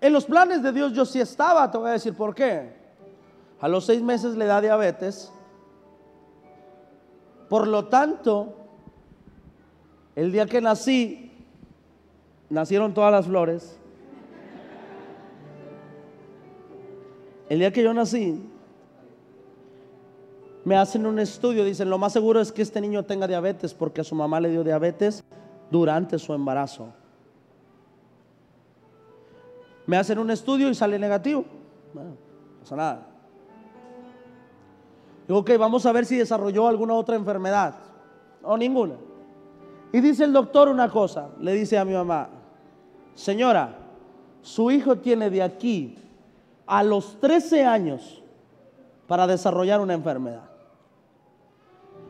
en 0.00 0.12
los 0.12 0.24
planes 0.24 0.64
de 0.64 0.72
Dios 0.72 0.92
yo 0.92 1.04
sí 1.04 1.20
estaba. 1.20 1.70
Te 1.70 1.78
voy 1.78 1.90
a 1.90 1.92
decir 1.92 2.12
por 2.12 2.34
qué. 2.34 2.72
A 3.60 3.68
los 3.68 3.86
seis 3.86 4.02
meses 4.02 4.34
le 4.34 4.46
da 4.46 4.60
diabetes. 4.60 5.32
Por 7.48 7.68
lo 7.68 7.84
tanto, 7.84 8.56
el 10.16 10.32
día 10.32 10.46
que 10.46 10.60
nací, 10.60 11.30
nacieron 12.50 12.92
todas 12.94 13.12
las 13.12 13.26
flores. 13.26 13.78
El 17.48 17.60
día 17.60 17.72
que 17.72 17.84
yo 17.84 17.94
nací, 17.94 18.51
me 20.64 20.76
hacen 20.76 21.06
un 21.06 21.18
estudio, 21.18 21.64
dicen, 21.64 21.90
lo 21.90 21.98
más 21.98 22.12
seguro 22.12 22.40
es 22.40 22.52
que 22.52 22.62
este 22.62 22.80
niño 22.80 23.04
tenga 23.04 23.26
diabetes 23.26 23.74
porque 23.74 24.00
a 24.00 24.04
su 24.04 24.14
mamá 24.14 24.40
le 24.40 24.50
dio 24.50 24.62
diabetes 24.62 25.24
durante 25.70 26.18
su 26.18 26.32
embarazo. 26.32 26.88
Me 29.86 29.96
hacen 29.96 30.18
un 30.18 30.30
estudio 30.30 30.68
y 30.68 30.74
sale 30.74 30.98
negativo. 30.98 31.44
Bueno, 31.92 32.10
no 32.10 32.60
pasa 32.60 32.76
nada. 32.76 33.06
Digo, 35.26 35.40
ok, 35.40 35.50
vamos 35.58 35.84
a 35.86 35.92
ver 35.92 36.06
si 36.06 36.16
desarrolló 36.16 36.68
alguna 36.68 36.94
otra 36.94 37.16
enfermedad. 37.16 37.74
O 38.42 38.56
ninguna. 38.56 38.94
Y 39.92 40.00
dice 40.00 40.24
el 40.24 40.32
doctor 40.32 40.68
una 40.68 40.88
cosa, 40.88 41.30
le 41.40 41.52
dice 41.52 41.78
a 41.78 41.84
mi 41.84 41.92
mamá, 41.92 42.28
señora, 43.14 43.78
su 44.40 44.70
hijo 44.70 44.96
tiene 44.96 45.28
de 45.28 45.42
aquí 45.42 45.98
a 46.66 46.82
los 46.82 47.20
13 47.20 47.64
años 47.64 48.22
para 49.06 49.26
desarrollar 49.26 49.80
una 49.80 49.94
enfermedad. 49.94 50.51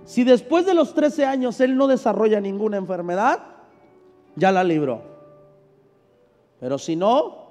Si 0.05 0.25
después 0.25 0.67
de 0.67 0.75
los 0.75 0.95
13 0.95 1.25
años 1.25 1.61
él 1.61 1.77
no 1.77 1.87
desarrolla 1.87 2.41
ninguna 2.41 2.77
enfermedad, 2.77 3.41
ya 4.37 4.51
la 4.51 4.65
libró. 4.65 5.03
Pero 6.61 6.79
si 6.79 6.97
no, 6.97 7.43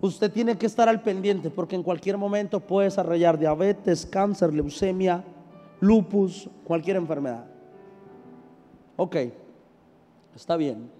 usted 0.00 0.32
tiene 0.32 0.56
que 0.56 0.66
estar 0.66 0.88
al 0.88 1.02
pendiente 1.02 1.50
porque 1.50 1.76
en 1.76 1.82
cualquier 1.82 2.16
momento 2.16 2.60
puede 2.60 2.86
desarrollar 2.86 3.38
diabetes, 3.38 4.06
cáncer, 4.06 4.52
leucemia, 4.52 5.24
lupus, 5.80 6.48
cualquier 6.64 6.96
enfermedad. 6.96 7.44
Ok, 8.96 9.16
está 10.34 10.56
bien. 10.56 10.90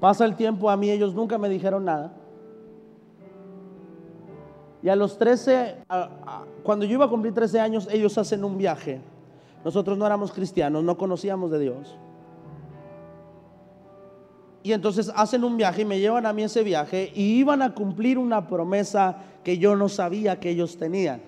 Pasa 0.00 0.24
el 0.24 0.36
tiempo, 0.36 0.70
a 0.70 0.76
mí 0.76 0.90
ellos 0.90 1.14
nunca 1.14 1.38
me 1.38 1.48
dijeron 1.48 1.84
nada. 1.84 2.12
Y 4.82 4.88
a 4.88 4.96
los 4.96 5.18
13, 5.18 5.76
cuando 6.62 6.84
yo 6.84 6.92
iba 6.94 7.06
a 7.06 7.08
cumplir 7.08 7.34
13 7.34 7.60
años, 7.60 7.88
ellos 7.90 8.16
hacen 8.16 8.44
un 8.44 8.56
viaje. 8.56 9.00
Nosotros 9.64 9.98
no 9.98 10.06
éramos 10.06 10.32
cristianos, 10.32 10.84
no 10.84 10.96
conocíamos 10.96 11.50
de 11.50 11.58
Dios. 11.58 11.98
Y 14.62 14.72
entonces 14.72 15.10
hacen 15.14 15.44
un 15.44 15.56
viaje 15.56 15.82
y 15.82 15.84
me 15.84 15.98
llevan 15.98 16.26
a 16.26 16.32
mí 16.32 16.42
ese 16.42 16.62
viaje 16.62 17.10
y 17.14 17.38
iban 17.38 17.62
a 17.62 17.74
cumplir 17.74 18.18
una 18.18 18.46
promesa 18.46 19.16
que 19.42 19.58
yo 19.58 19.74
no 19.74 19.88
sabía 19.88 20.38
que 20.38 20.50
ellos 20.50 20.76
tenían. 20.76 21.22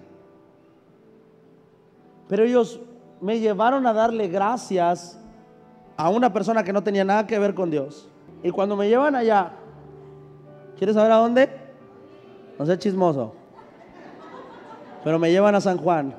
Pero 2.28 2.45
ellos 2.45 2.80
me 3.21 3.40
llevaron 3.40 3.87
a 3.87 3.92
darle 3.92 4.28
gracias 4.28 5.19
a 5.97 6.09
una 6.09 6.33
persona 6.33 6.62
que 6.62 6.73
no 6.73 6.83
tenía 6.83 7.04
nada 7.04 7.26
que 7.26 7.38
ver 7.38 7.54
con 7.54 7.71
Dios. 7.71 8.09
Y 8.42 8.50
cuando 8.50 8.76
me 8.76 8.88
llevan 8.88 9.14
allá, 9.16 9.52
¿quieres 10.76 10.95
saber 10.95 11.12
a 11.12 11.16
dónde? 11.16 11.50
No 12.59 12.66
sé 12.66 12.78
chismoso. 12.78 13.39
Pero 15.04 15.19
me 15.19 15.30
llevan 15.30 15.54
a 15.54 15.61
San 15.61 15.78
Juan. 15.78 16.14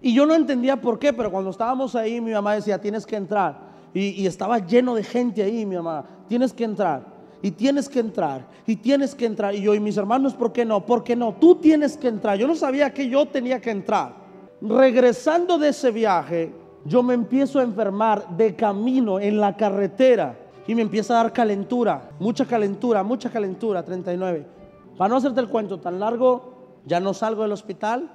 Y 0.00 0.14
yo 0.14 0.26
no 0.26 0.34
entendía 0.34 0.80
por 0.80 0.98
qué, 0.98 1.12
pero 1.12 1.30
cuando 1.30 1.50
estábamos 1.50 1.94
ahí, 1.94 2.20
mi 2.20 2.32
mamá 2.32 2.54
decía, 2.54 2.80
tienes 2.80 3.06
que 3.06 3.16
entrar. 3.16 3.66
Y, 3.92 4.26
estaba 4.26 4.58
lleno 4.58 4.94
de 4.94 5.02
gente 5.02 5.42
ahí, 5.42 5.64
mi 5.64 5.76
mamá. 5.76 6.04
Tienes 6.28 6.52
que 6.52 6.64
entrar. 6.64 7.02
Y 7.40 7.50
tienes 7.50 7.88
que 7.88 8.00
entrar. 8.00 8.46
Y 8.66 8.76
tienes 8.76 9.14
que 9.14 9.24
entrar. 9.24 9.54
Y 9.54 9.62
yo 9.62 9.74
y 9.74 9.80
mis 9.80 9.96
hermanos, 9.96 10.34
¿por 10.34 10.52
qué 10.52 10.64
no? 10.64 10.84
¿Por 10.84 11.02
qué 11.02 11.16
no? 11.16 11.34
Tú 11.34 11.56
tienes 11.56 11.96
que 11.96 12.08
entrar. 12.08 12.36
Yo 12.36 12.46
no 12.46 12.54
sabía 12.54 12.92
que 12.92 13.08
yo 13.08 13.26
tenía 13.26 13.60
que 13.60 13.70
entrar. 13.70 14.14
Regresando 14.60 15.58
de 15.58 15.70
ese 15.70 15.90
viaje, 15.90 16.52
yo 16.84 17.02
me 17.02 17.14
empiezo 17.14 17.58
a 17.58 17.62
enfermar 17.62 18.36
de 18.36 18.54
camino 18.54 19.18
en 19.18 19.40
la 19.40 19.56
carretera. 19.56 20.36
Y 20.66 20.74
me 20.74 20.82
empieza 20.82 21.14
a 21.14 21.22
dar 21.22 21.32
calentura. 21.32 22.10
Mucha 22.18 22.44
calentura, 22.44 23.02
mucha 23.02 23.30
calentura. 23.30 23.82
39. 23.82 24.46
Para 24.98 25.08
no 25.08 25.16
hacerte 25.16 25.40
el 25.40 25.48
cuento 25.48 25.80
tan 25.80 25.98
largo, 25.98 26.55
ya 26.86 27.00
no 27.00 27.12
salgo 27.12 27.42
del 27.42 27.52
hospital. 27.52 28.10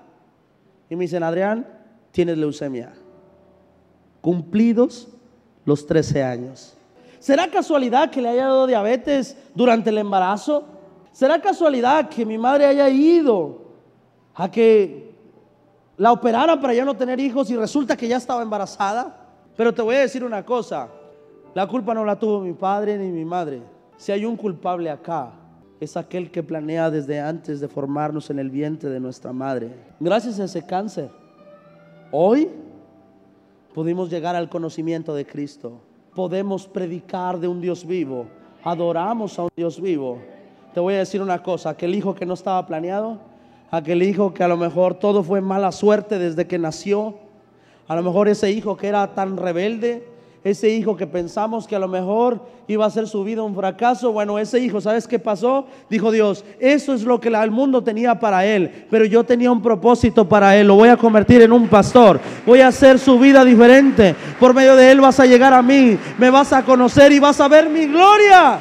Y 0.89 0.95
me 0.95 1.03
dicen, 1.03 1.21
Adrián, 1.21 1.67
tienes 2.11 2.37
leucemia. 2.37 2.93
Cumplidos 4.21 5.09
los 5.65 5.85
13 5.85 6.23
años. 6.23 6.75
¿Será 7.19 7.47
casualidad 7.49 8.09
que 8.09 8.21
le 8.21 8.29
haya 8.29 8.45
dado 8.45 8.65
diabetes 8.65 9.37
durante 9.53 9.91
el 9.91 9.99
embarazo? 9.99 10.63
¿Será 11.11 11.39
casualidad 11.39 12.09
que 12.09 12.25
mi 12.25 12.37
madre 12.37 12.65
haya 12.65 12.89
ido 12.89 13.61
a 14.33 14.49
que 14.49 15.13
la 15.97 16.11
operaran 16.11 16.59
para 16.59 16.73
ya 16.73 16.83
no 16.83 16.95
tener 16.95 17.19
hijos 17.19 17.51
y 17.51 17.55
resulta 17.55 17.95
que 17.95 18.07
ya 18.07 18.17
estaba 18.17 18.41
embarazada? 18.41 19.17
Pero 19.55 19.73
te 19.73 19.81
voy 19.81 19.95
a 19.95 19.99
decir 19.99 20.23
una 20.23 20.43
cosa, 20.43 20.87
la 21.53 21.67
culpa 21.67 21.93
no 21.93 22.05
la 22.05 22.17
tuvo 22.17 22.39
mi 22.39 22.53
padre 22.53 22.97
ni 22.97 23.11
mi 23.11 23.25
madre. 23.25 23.61
Si 23.97 24.11
hay 24.11 24.25
un 24.25 24.35
culpable 24.35 24.89
acá, 24.89 25.31
es 25.81 25.97
aquel 25.97 26.31
que 26.31 26.43
planea 26.43 26.89
desde 26.89 27.19
antes 27.19 27.59
de 27.59 27.67
formarnos 27.67 28.29
en 28.29 28.39
el 28.39 28.49
vientre 28.49 28.89
de 28.89 29.01
nuestra 29.01 29.33
madre. 29.33 29.71
Gracias 29.99 30.39
a 30.39 30.45
ese 30.45 30.65
cáncer, 30.65 31.09
hoy 32.11 32.47
pudimos 33.73 34.09
llegar 34.09 34.37
al 34.37 34.47
conocimiento 34.47 35.13
de 35.13 35.25
Cristo. 35.25 35.81
Podemos 36.15 36.67
predicar 36.67 37.39
de 37.39 37.49
un 37.49 37.59
Dios 37.59 37.85
vivo. 37.85 38.27
Adoramos 38.63 39.37
a 39.37 39.43
un 39.43 39.49
Dios 39.55 39.81
vivo. 39.81 40.19
Te 40.73 40.79
voy 40.79 40.93
a 40.93 40.99
decir 40.99 41.21
una 41.21 41.43
cosa, 41.43 41.71
aquel 41.71 41.93
hijo 41.95 42.15
que 42.15 42.25
no 42.25 42.35
estaba 42.35 42.65
planeado, 42.65 43.19
Aquel 43.71 44.03
hijo 44.03 44.33
que 44.33 44.43
a 44.43 44.49
lo 44.49 44.57
mejor 44.57 44.95
todo 44.95 45.23
fue 45.23 45.39
mala 45.39 45.71
suerte 45.71 46.19
desde 46.19 46.45
que 46.45 46.59
nació. 46.59 47.15
A 47.87 47.95
lo 47.95 48.03
mejor 48.03 48.27
ese 48.27 48.51
hijo 48.51 48.75
que 48.75 48.87
era 48.87 49.15
tan 49.15 49.37
rebelde, 49.37 50.05
ese 50.43 50.69
hijo 50.69 50.97
que 50.97 51.05
pensamos 51.05 51.67
que 51.67 51.75
a 51.75 51.79
lo 51.79 51.87
mejor 51.87 52.41
iba 52.67 52.83
a 52.85 52.89
ser 52.89 53.07
su 53.07 53.23
vida 53.23 53.43
un 53.43 53.55
fracaso, 53.55 54.11
bueno, 54.11 54.39
ese 54.39 54.59
hijo, 54.59 54.81
¿sabes 54.81 55.07
qué 55.07 55.19
pasó? 55.19 55.67
Dijo 55.87 56.11
Dios, 56.11 56.43
eso 56.59 56.93
es 56.93 57.03
lo 57.03 57.19
que 57.19 57.27
el 57.27 57.51
mundo 57.51 57.83
tenía 57.83 58.19
para 58.19 58.43
él, 58.45 58.87
pero 58.89 59.05
yo 59.05 59.23
tenía 59.23 59.51
un 59.51 59.61
propósito 59.61 60.27
para 60.27 60.55
él, 60.55 60.67
lo 60.67 60.75
voy 60.75 60.89
a 60.89 60.97
convertir 60.97 61.43
en 61.43 61.51
un 61.51 61.67
pastor, 61.67 62.19
voy 62.45 62.61
a 62.61 62.69
hacer 62.69 62.97
su 62.97 63.19
vida 63.19 63.45
diferente, 63.45 64.15
por 64.39 64.53
medio 64.53 64.75
de 64.75 64.91
él 64.91 64.99
vas 64.99 65.19
a 65.19 65.27
llegar 65.27 65.53
a 65.53 65.61
mí, 65.61 65.97
me 66.17 66.31
vas 66.31 66.51
a 66.53 66.63
conocer 66.63 67.11
y 67.11 67.19
vas 67.19 67.39
a 67.39 67.47
ver 67.47 67.69
mi 67.69 67.85
gloria. 67.85 68.59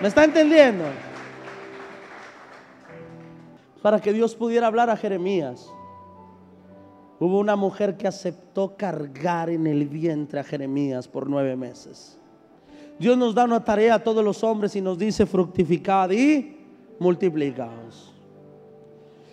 ¿Me 0.00 0.08
está 0.08 0.24
entendiendo? 0.24 0.84
Para 3.80 4.00
que 4.00 4.12
Dios 4.12 4.34
pudiera 4.34 4.66
hablar 4.66 4.90
a 4.90 4.96
Jeremías. 4.96 5.72
Hubo 7.22 7.38
una 7.38 7.54
mujer 7.54 7.96
que 7.96 8.08
aceptó 8.08 8.76
cargar 8.76 9.48
en 9.48 9.68
el 9.68 9.86
vientre 9.86 10.40
a 10.40 10.42
Jeremías 10.42 11.06
por 11.06 11.30
nueve 11.30 11.54
meses. 11.54 12.18
Dios 12.98 13.16
nos 13.16 13.32
da 13.32 13.44
una 13.44 13.62
tarea 13.62 13.94
a 13.94 14.02
todos 14.02 14.24
los 14.24 14.42
hombres 14.42 14.74
y 14.74 14.80
nos 14.80 14.98
dice 14.98 15.24
fructificad 15.24 16.10
y 16.10 16.56
multiplicaos. 16.98 18.12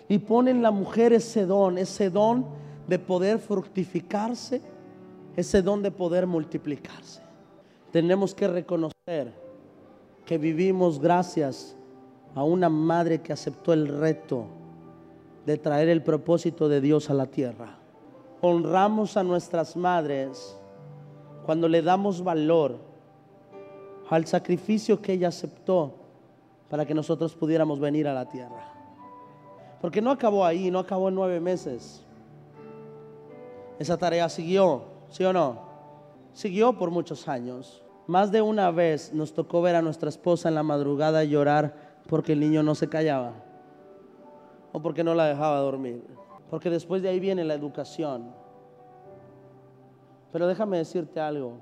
Y 0.08 0.18
pone 0.20 0.52
en 0.52 0.62
la 0.62 0.70
mujer 0.70 1.12
ese 1.12 1.44
don, 1.44 1.78
ese 1.78 2.10
don 2.10 2.46
de 2.86 3.00
poder 3.00 3.40
fructificarse, 3.40 4.62
ese 5.34 5.60
don 5.60 5.82
de 5.82 5.90
poder 5.90 6.28
multiplicarse. 6.28 7.20
Tenemos 7.90 8.36
que 8.36 8.46
reconocer 8.46 9.34
que 10.24 10.38
vivimos 10.38 11.00
gracias 11.00 11.74
a 12.36 12.44
una 12.44 12.68
madre 12.68 13.20
que 13.20 13.32
aceptó 13.32 13.72
el 13.72 13.88
reto 13.88 14.46
de 15.44 15.58
traer 15.58 15.88
el 15.88 16.04
propósito 16.04 16.68
de 16.68 16.80
Dios 16.80 17.10
a 17.10 17.14
la 17.14 17.26
tierra 17.26 17.79
honramos 18.40 19.16
a 19.16 19.22
nuestras 19.22 19.76
madres 19.76 20.56
cuando 21.44 21.68
le 21.68 21.82
damos 21.82 22.22
valor 22.22 22.78
al 24.08 24.26
sacrificio 24.26 25.00
que 25.00 25.12
ella 25.12 25.28
aceptó 25.28 25.94
para 26.68 26.86
que 26.86 26.94
nosotros 26.94 27.34
pudiéramos 27.34 27.80
venir 27.80 28.08
a 28.08 28.14
la 28.14 28.28
tierra. 28.28 28.72
Porque 29.80 30.00
no 30.00 30.10
acabó 30.10 30.44
ahí, 30.44 30.70
no 30.70 30.78
acabó 30.78 31.08
en 31.08 31.14
nueve 31.14 31.40
meses. 31.40 32.04
Esa 33.78 33.96
tarea 33.96 34.28
siguió, 34.28 34.84
¿sí 35.08 35.24
o 35.24 35.32
no? 35.32 35.70
Siguió 36.32 36.76
por 36.76 36.90
muchos 36.90 37.28
años. 37.28 37.82
Más 38.06 38.30
de 38.30 38.42
una 38.42 38.70
vez 38.70 39.12
nos 39.14 39.32
tocó 39.32 39.62
ver 39.62 39.76
a 39.76 39.82
nuestra 39.82 40.08
esposa 40.08 40.48
en 40.48 40.54
la 40.54 40.62
madrugada 40.62 41.24
llorar 41.24 41.74
porque 42.08 42.32
el 42.32 42.40
niño 42.40 42.62
no 42.62 42.74
se 42.74 42.88
callaba 42.88 43.32
o 44.72 44.80
porque 44.80 45.04
no 45.04 45.14
la 45.14 45.26
dejaba 45.26 45.58
dormir. 45.58 46.02
Porque 46.50 46.68
después 46.68 47.00
de 47.00 47.08
ahí 47.08 47.20
viene 47.20 47.44
la 47.44 47.54
educación. 47.54 48.32
Pero 50.32 50.48
déjame 50.48 50.78
decirte 50.78 51.20
algo. 51.20 51.58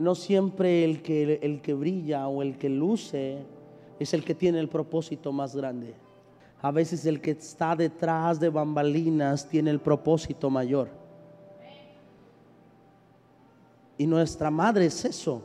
No 0.00 0.16
siempre 0.16 0.84
el 0.84 1.00
que, 1.00 1.38
el 1.42 1.62
que 1.62 1.74
brilla 1.74 2.26
o 2.26 2.42
el 2.42 2.58
que 2.58 2.68
luce 2.68 3.38
es 4.00 4.12
el 4.14 4.24
que 4.24 4.34
tiene 4.34 4.58
el 4.58 4.68
propósito 4.68 5.32
más 5.32 5.54
grande. 5.54 5.94
A 6.60 6.72
veces 6.72 7.06
el 7.06 7.20
que 7.20 7.32
está 7.32 7.76
detrás 7.76 8.40
de 8.40 8.48
bambalinas 8.48 9.48
tiene 9.48 9.70
el 9.70 9.80
propósito 9.80 10.50
mayor. 10.50 10.88
Y 13.96 14.06
nuestra 14.06 14.50
madre 14.50 14.86
es 14.86 15.04
eso. 15.04 15.42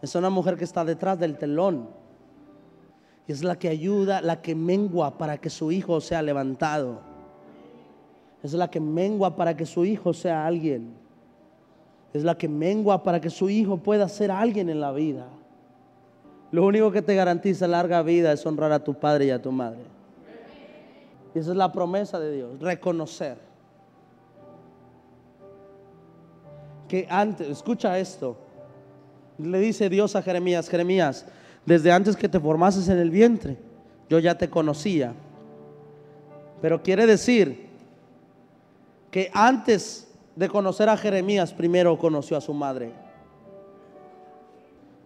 Es 0.00 0.14
una 0.14 0.30
mujer 0.30 0.56
que 0.56 0.64
está 0.64 0.84
detrás 0.84 1.18
del 1.18 1.36
telón 1.36 2.05
es 3.28 3.42
la 3.42 3.58
que 3.58 3.68
ayuda, 3.68 4.20
la 4.20 4.40
que 4.40 4.54
mengua 4.54 5.18
para 5.18 5.38
que 5.38 5.50
su 5.50 5.72
hijo 5.72 6.00
sea 6.00 6.22
levantado. 6.22 7.00
Es 8.42 8.52
la 8.52 8.68
que 8.68 8.78
mengua 8.78 9.34
para 9.34 9.56
que 9.56 9.66
su 9.66 9.84
hijo 9.84 10.12
sea 10.12 10.46
alguien. 10.46 10.94
Es 12.12 12.22
la 12.22 12.38
que 12.38 12.48
mengua 12.48 13.02
para 13.02 13.20
que 13.20 13.30
su 13.30 13.50
hijo 13.50 13.78
pueda 13.78 14.08
ser 14.08 14.30
alguien 14.30 14.70
en 14.70 14.80
la 14.80 14.92
vida. 14.92 15.26
Lo 16.52 16.64
único 16.64 16.92
que 16.92 17.02
te 17.02 17.14
garantiza 17.14 17.66
larga 17.66 18.02
vida 18.02 18.32
es 18.32 18.46
honrar 18.46 18.70
a 18.70 18.82
tu 18.82 18.94
padre 18.94 19.26
y 19.26 19.30
a 19.30 19.42
tu 19.42 19.50
madre. 19.50 19.82
Y 21.34 21.38
esa 21.40 21.50
es 21.50 21.56
la 21.56 21.72
promesa 21.72 22.20
de 22.20 22.32
Dios, 22.32 22.60
reconocer. 22.60 23.36
Que 26.88 27.06
antes, 27.10 27.48
escucha 27.48 27.98
esto, 27.98 28.36
le 29.38 29.58
dice 29.58 29.90
Dios 29.90 30.14
a 30.14 30.22
Jeremías, 30.22 30.68
Jeremías, 30.68 31.26
desde 31.66 31.92
antes 31.92 32.16
que 32.16 32.28
te 32.28 32.40
formases 32.40 32.88
en 32.88 32.98
el 32.98 33.10
vientre, 33.10 33.58
yo 34.08 34.18
ya 34.20 34.38
te 34.38 34.48
conocía. 34.48 35.12
Pero 36.62 36.82
quiere 36.82 37.06
decir 37.06 37.66
que 39.10 39.30
antes 39.34 40.08
de 40.36 40.48
conocer 40.48 40.88
a 40.88 40.96
Jeremías, 40.96 41.52
primero 41.52 41.98
conoció 41.98 42.36
a 42.36 42.40
su 42.40 42.54
madre. 42.54 42.92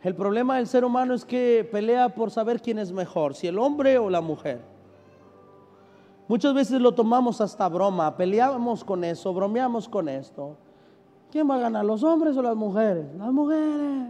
El 0.03 0.15
problema 0.15 0.57
del 0.57 0.67
ser 0.67 0.85
humano 0.85 1.15
es 1.15 1.25
que 1.25 1.69
pelea 1.71 2.09
por 2.15 2.31
saber 2.31 2.61
quién 2.61 2.79
es 2.79 2.93
mejor, 2.93 3.35
si 3.35 3.47
el 3.47 3.59
hombre 3.59 3.99
o 3.99 4.09
la 4.09 4.21
mujer. 4.21 4.61
Muchas 6.29 6.55
veces 6.55 6.81
lo 6.81 6.93
tomamos 6.93 7.41
hasta 7.41 7.69
broma, 7.69 8.17
peleamos 8.17 8.85
con 8.85 9.03
eso, 9.05 9.35
bromeamos 9.35 9.89
con 9.89 10.09
esto. 10.09 10.57
¿Quién 11.31 11.51
va 11.51 11.57
a 11.57 11.59
ganar, 11.59 11.85
los 11.85 12.03
hombres 12.03 12.37
o 12.37 12.43
las 12.43 12.57
mujeres? 12.57 13.05
Las 13.19 13.33
mujeres. 13.33 14.07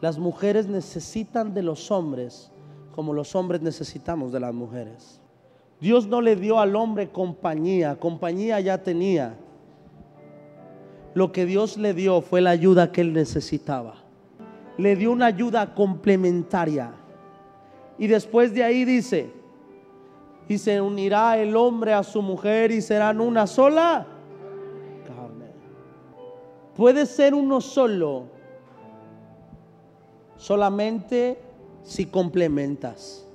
Las 0.00 0.18
mujeres 0.18 0.66
necesitan 0.66 1.54
de 1.54 1.62
los 1.62 1.90
hombres 1.90 2.52
como 2.98 3.14
los 3.14 3.36
hombres 3.36 3.62
necesitamos 3.62 4.32
de 4.32 4.40
las 4.40 4.52
mujeres. 4.52 5.20
Dios 5.80 6.08
no 6.08 6.20
le 6.20 6.34
dio 6.34 6.58
al 6.58 6.74
hombre 6.74 7.10
compañía, 7.10 7.94
compañía 7.94 8.58
ya 8.58 8.82
tenía. 8.82 9.36
Lo 11.14 11.30
que 11.30 11.46
Dios 11.46 11.76
le 11.76 11.94
dio 11.94 12.20
fue 12.22 12.40
la 12.40 12.50
ayuda 12.50 12.90
que 12.90 13.02
él 13.02 13.12
necesitaba. 13.12 13.94
Le 14.78 14.96
dio 14.96 15.12
una 15.12 15.26
ayuda 15.26 15.76
complementaria. 15.76 16.92
Y 17.98 18.08
después 18.08 18.52
de 18.52 18.64
ahí 18.64 18.84
dice, 18.84 19.30
y 20.48 20.58
se 20.58 20.80
unirá 20.80 21.38
el 21.38 21.54
hombre 21.54 21.92
a 21.92 22.02
su 22.02 22.20
mujer 22.20 22.72
y 22.72 22.82
serán 22.82 23.20
una 23.20 23.46
sola 23.46 24.08
carne. 25.06 25.52
Puede 26.74 27.06
ser 27.06 27.32
uno 27.32 27.60
solo 27.60 28.24
solamente 30.38 31.38
si 31.82 32.06
complementas. 32.06 33.26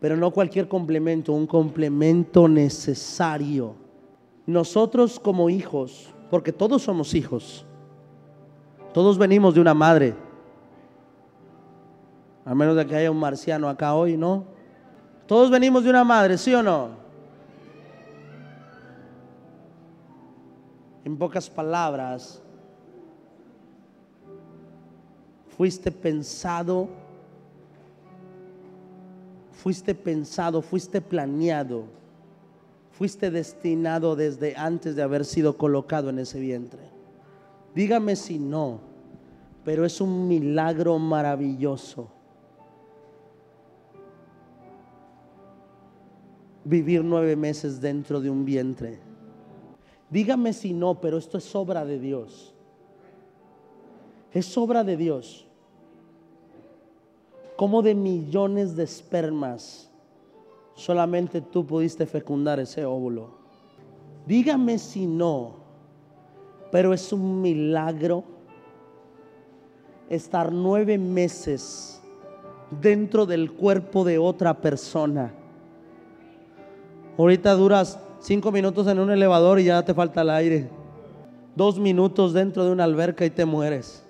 Pero 0.00 0.16
no 0.16 0.32
cualquier 0.32 0.66
complemento, 0.66 1.32
un 1.32 1.46
complemento 1.46 2.48
necesario. 2.48 3.74
Nosotros 4.46 5.20
como 5.20 5.50
hijos, 5.50 6.12
porque 6.30 6.52
todos 6.52 6.82
somos 6.82 7.14
hijos, 7.14 7.64
todos 8.92 9.18
venimos 9.18 9.54
de 9.54 9.60
una 9.60 9.74
madre, 9.74 10.14
a 12.44 12.54
menos 12.54 12.74
de 12.74 12.86
que 12.86 12.96
haya 12.96 13.10
un 13.10 13.20
marciano 13.20 13.68
acá 13.68 13.94
hoy, 13.94 14.16
¿no? 14.16 14.44
Todos 15.26 15.50
venimos 15.50 15.84
de 15.84 15.90
una 15.90 16.02
madre, 16.02 16.38
¿sí 16.38 16.52
o 16.54 16.62
no? 16.62 16.88
En 21.04 21.16
pocas 21.16 21.48
palabras, 21.48 22.42
fuiste 25.60 25.92
pensado, 25.92 26.88
fuiste 29.52 29.94
pensado, 29.94 30.62
fuiste 30.62 31.02
planeado, 31.02 31.84
fuiste 32.92 33.30
destinado 33.30 34.16
desde 34.16 34.56
antes 34.56 34.96
de 34.96 35.02
haber 35.02 35.26
sido 35.26 35.58
colocado 35.58 36.08
en 36.08 36.18
ese 36.18 36.40
vientre. 36.40 36.80
Dígame 37.74 38.16
si 38.16 38.38
no, 38.38 38.80
pero 39.62 39.84
es 39.84 40.00
un 40.00 40.26
milagro 40.28 40.98
maravilloso. 40.98 42.08
Vivir 46.64 47.04
nueve 47.04 47.36
meses 47.36 47.82
dentro 47.82 48.22
de 48.22 48.30
un 48.30 48.46
vientre. 48.46 48.98
Dígame 50.08 50.54
si 50.54 50.72
no, 50.72 50.98
pero 51.02 51.18
esto 51.18 51.36
es 51.36 51.54
obra 51.54 51.84
de 51.84 51.98
Dios. 51.98 52.54
Es 54.32 54.56
obra 54.56 54.82
de 54.84 54.96
Dios 54.96 55.48
como 57.60 57.82
de 57.82 57.94
millones 57.94 58.74
de 58.74 58.84
espermas 58.84 59.90
solamente 60.74 61.42
tú 61.42 61.66
pudiste 61.66 62.06
fecundar 62.06 62.58
ese 62.58 62.86
óvulo? 62.86 63.32
Dígame 64.26 64.78
si 64.78 65.06
no, 65.06 65.56
pero 66.72 66.94
es 66.94 67.12
un 67.12 67.42
milagro 67.42 68.24
estar 70.08 70.50
nueve 70.50 70.96
meses 70.96 72.00
dentro 72.80 73.26
del 73.26 73.52
cuerpo 73.52 74.04
de 74.04 74.16
otra 74.16 74.54
persona. 74.54 75.30
Ahorita 77.18 77.52
duras 77.52 78.00
cinco 78.20 78.50
minutos 78.52 78.86
en 78.86 79.00
un 79.00 79.10
elevador 79.10 79.60
y 79.60 79.64
ya 79.64 79.84
te 79.84 79.92
falta 79.92 80.22
el 80.22 80.30
aire. 80.30 80.70
Dos 81.54 81.78
minutos 81.78 82.32
dentro 82.32 82.64
de 82.64 82.72
una 82.72 82.84
alberca 82.84 83.26
y 83.26 83.30
te 83.30 83.44
mueres. 83.44 84.02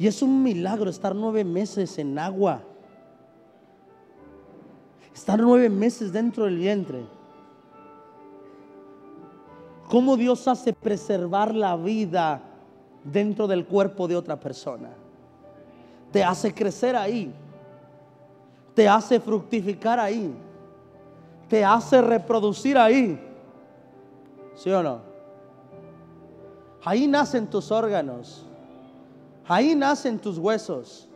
Y 0.00 0.06
es 0.06 0.22
un 0.22 0.42
milagro 0.42 0.88
estar 0.88 1.14
nueve 1.14 1.44
meses 1.44 1.98
en 1.98 2.18
agua. 2.18 2.62
Estar 5.14 5.38
nueve 5.38 5.68
meses 5.68 6.10
dentro 6.10 6.46
del 6.46 6.56
vientre. 6.56 7.04
¿Cómo 9.90 10.16
Dios 10.16 10.48
hace 10.48 10.72
preservar 10.72 11.54
la 11.54 11.76
vida 11.76 12.40
dentro 13.04 13.46
del 13.46 13.66
cuerpo 13.66 14.08
de 14.08 14.16
otra 14.16 14.40
persona? 14.40 14.88
Te 16.10 16.24
hace 16.24 16.54
crecer 16.54 16.96
ahí. 16.96 17.30
Te 18.74 18.88
hace 18.88 19.20
fructificar 19.20 20.00
ahí. 20.00 20.32
Te 21.46 21.62
hace 21.62 22.00
reproducir 22.00 22.78
ahí. 22.78 23.20
¿Sí 24.54 24.70
o 24.70 24.82
no? 24.82 25.00
Ahí 26.86 27.06
nacen 27.06 27.48
tus 27.48 27.70
órganos. 27.70 28.46
Ahí 29.50 29.74
nacen 29.74 30.16
tus 30.16 30.38
huesos. 30.38 31.08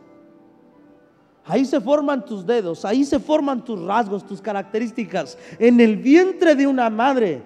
Ahí 1.45 1.63
se 1.63 1.79
forman 1.79 2.25
tus 2.25 2.45
dedos, 2.45 2.83
ahí 2.83 3.05
se 3.05 3.17
forman 3.17 3.63
tus 3.63 3.81
rasgos, 3.81 4.25
tus 4.25 4.41
características, 4.41 5.37
en 5.57 5.79
el 5.79 5.95
vientre 5.95 6.53
de 6.53 6.67
una 6.67 6.89
madre. 6.89 7.41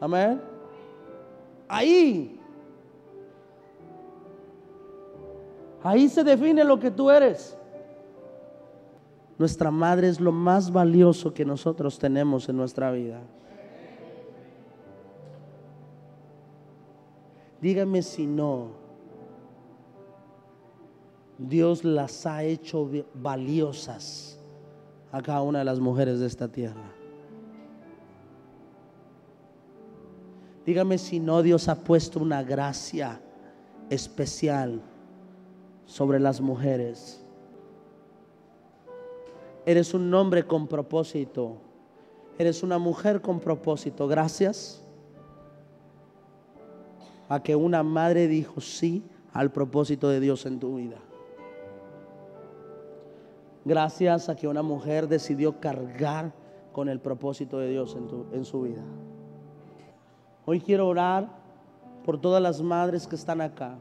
Amén. 0.00 0.40
Ahí. 1.68 2.40
Ahí 5.82 6.08
se 6.08 6.24
define 6.24 6.64
lo 6.64 6.78
que 6.78 6.90
tú 6.90 7.10
eres. 7.10 7.58
Nuestra 9.36 9.70
madre 9.70 10.08
es 10.08 10.18
lo 10.18 10.32
más 10.32 10.72
valioso 10.72 11.34
que 11.34 11.44
nosotros 11.44 11.98
tenemos 11.98 12.48
en 12.48 12.56
nuestra 12.56 12.90
vida. 12.90 13.20
Dígame 17.60 18.02
si 18.02 18.26
no. 18.26 18.70
Dios 21.38 21.84
las 21.84 22.26
ha 22.26 22.44
hecho 22.44 22.88
valiosas 23.14 24.38
a 25.12 25.20
cada 25.22 25.42
una 25.42 25.58
de 25.60 25.64
las 25.64 25.80
mujeres 25.80 26.20
de 26.20 26.26
esta 26.26 26.48
tierra. 26.48 26.92
Dígame 30.64 30.98
si 30.98 31.20
no 31.20 31.42
Dios 31.42 31.68
ha 31.68 31.76
puesto 31.76 32.18
una 32.18 32.42
gracia 32.42 33.20
especial 33.88 34.82
sobre 35.84 36.18
las 36.18 36.40
mujeres. 36.40 37.22
Eres 39.64 39.94
un 39.94 40.12
hombre 40.12 40.46
con 40.46 40.66
propósito. 40.66 41.58
Eres 42.38 42.62
una 42.62 42.78
mujer 42.78 43.20
con 43.20 43.40
propósito. 43.40 44.08
Gracias 44.08 44.85
a 47.28 47.42
que 47.42 47.56
una 47.56 47.82
madre 47.82 48.28
dijo 48.28 48.60
sí 48.60 49.02
al 49.32 49.50
propósito 49.50 50.08
de 50.08 50.20
Dios 50.20 50.46
en 50.46 50.58
tu 50.58 50.76
vida. 50.76 50.96
Gracias 53.64 54.28
a 54.28 54.36
que 54.36 54.46
una 54.46 54.62
mujer 54.62 55.08
decidió 55.08 55.60
cargar 55.60 56.32
con 56.72 56.88
el 56.88 57.00
propósito 57.00 57.58
de 57.58 57.70
Dios 57.70 57.96
en, 57.96 58.08
en 58.32 58.44
su 58.44 58.62
vida. 58.62 58.82
Hoy 60.44 60.60
quiero 60.60 60.86
orar 60.86 61.28
por 62.04 62.20
todas 62.20 62.40
las 62.40 62.62
madres 62.62 63.06
que 63.08 63.16
están 63.16 63.40
acá, 63.40 63.76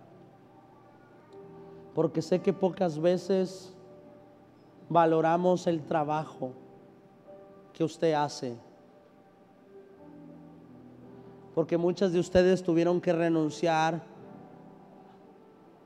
porque 1.94 2.24
sé 2.24 2.40
que 2.40 2.52
pocas 2.52 3.00
veces 3.00 3.76
valoramos 4.90 5.68
el 5.68 5.84
trabajo 5.84 6.52
que 7.74 7.84
usted 7.84 8.14
hace 8.14 8.56
porque 11.56 11.78
muchas 11.78 12.12
de 12.12 12.20
ustedes 12.20 12.62
tuvieron 12.62 13.00
que 13.00 13.14
renunciar 13.14 14.04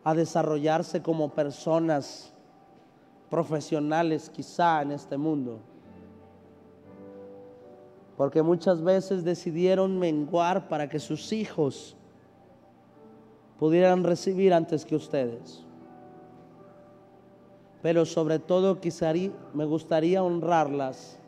a 0.03 0.15
desarrollarse 0.15 1.03
como 1.03 1.29
personas 1.29 2.33
profesionales 3.29 4.31
quizá 4.31 4.81
en 4.81 4.91
este 4.93 5.15
mundo. 5.15 5.59
Porque 8.17 8.41
muchas 8.41 8.81
veces 8.81 9.23
decidieron 9.23 9.99
menguar 9.99 10.67
para 10.67 10.89
que 10.89 10.97
sus 10.97 11.31
hijos 11.31 11.95
pudieran 13.59 14.03
recibir 14.03 14.55
antes 14.55 14.83
que 14.83 14.95
ustedes. 14.95 15.63
Pero 17.83 18.07
sobre 18.07 18.39
todo 18.39 18.81
quizá 18.81 19.13
me 19.53 19.65
gustaría 19.65 20.23
honrarlas 20.23 21.19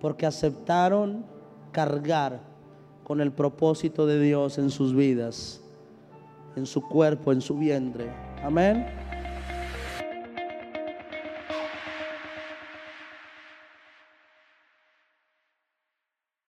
porque 0.00 0.26
aceptaron 0.26 1.24
cargar 1.70 2.51
con 3.12 3.20
el 3.20 3.30
propósito 3.30 4.06
de 4.06 4.18
Dios 4.18 4.56
en 4.56 4.70
sus 4.70 4.96
vidas, 4.96 5.60
en 6.56 6.64
su 6.64 6.80
cuerpo, 6.80 7.30
en 7.30 7.42
su 7.42 7.58
vientre. 7.58 8.10
Amén. 8.42 8.86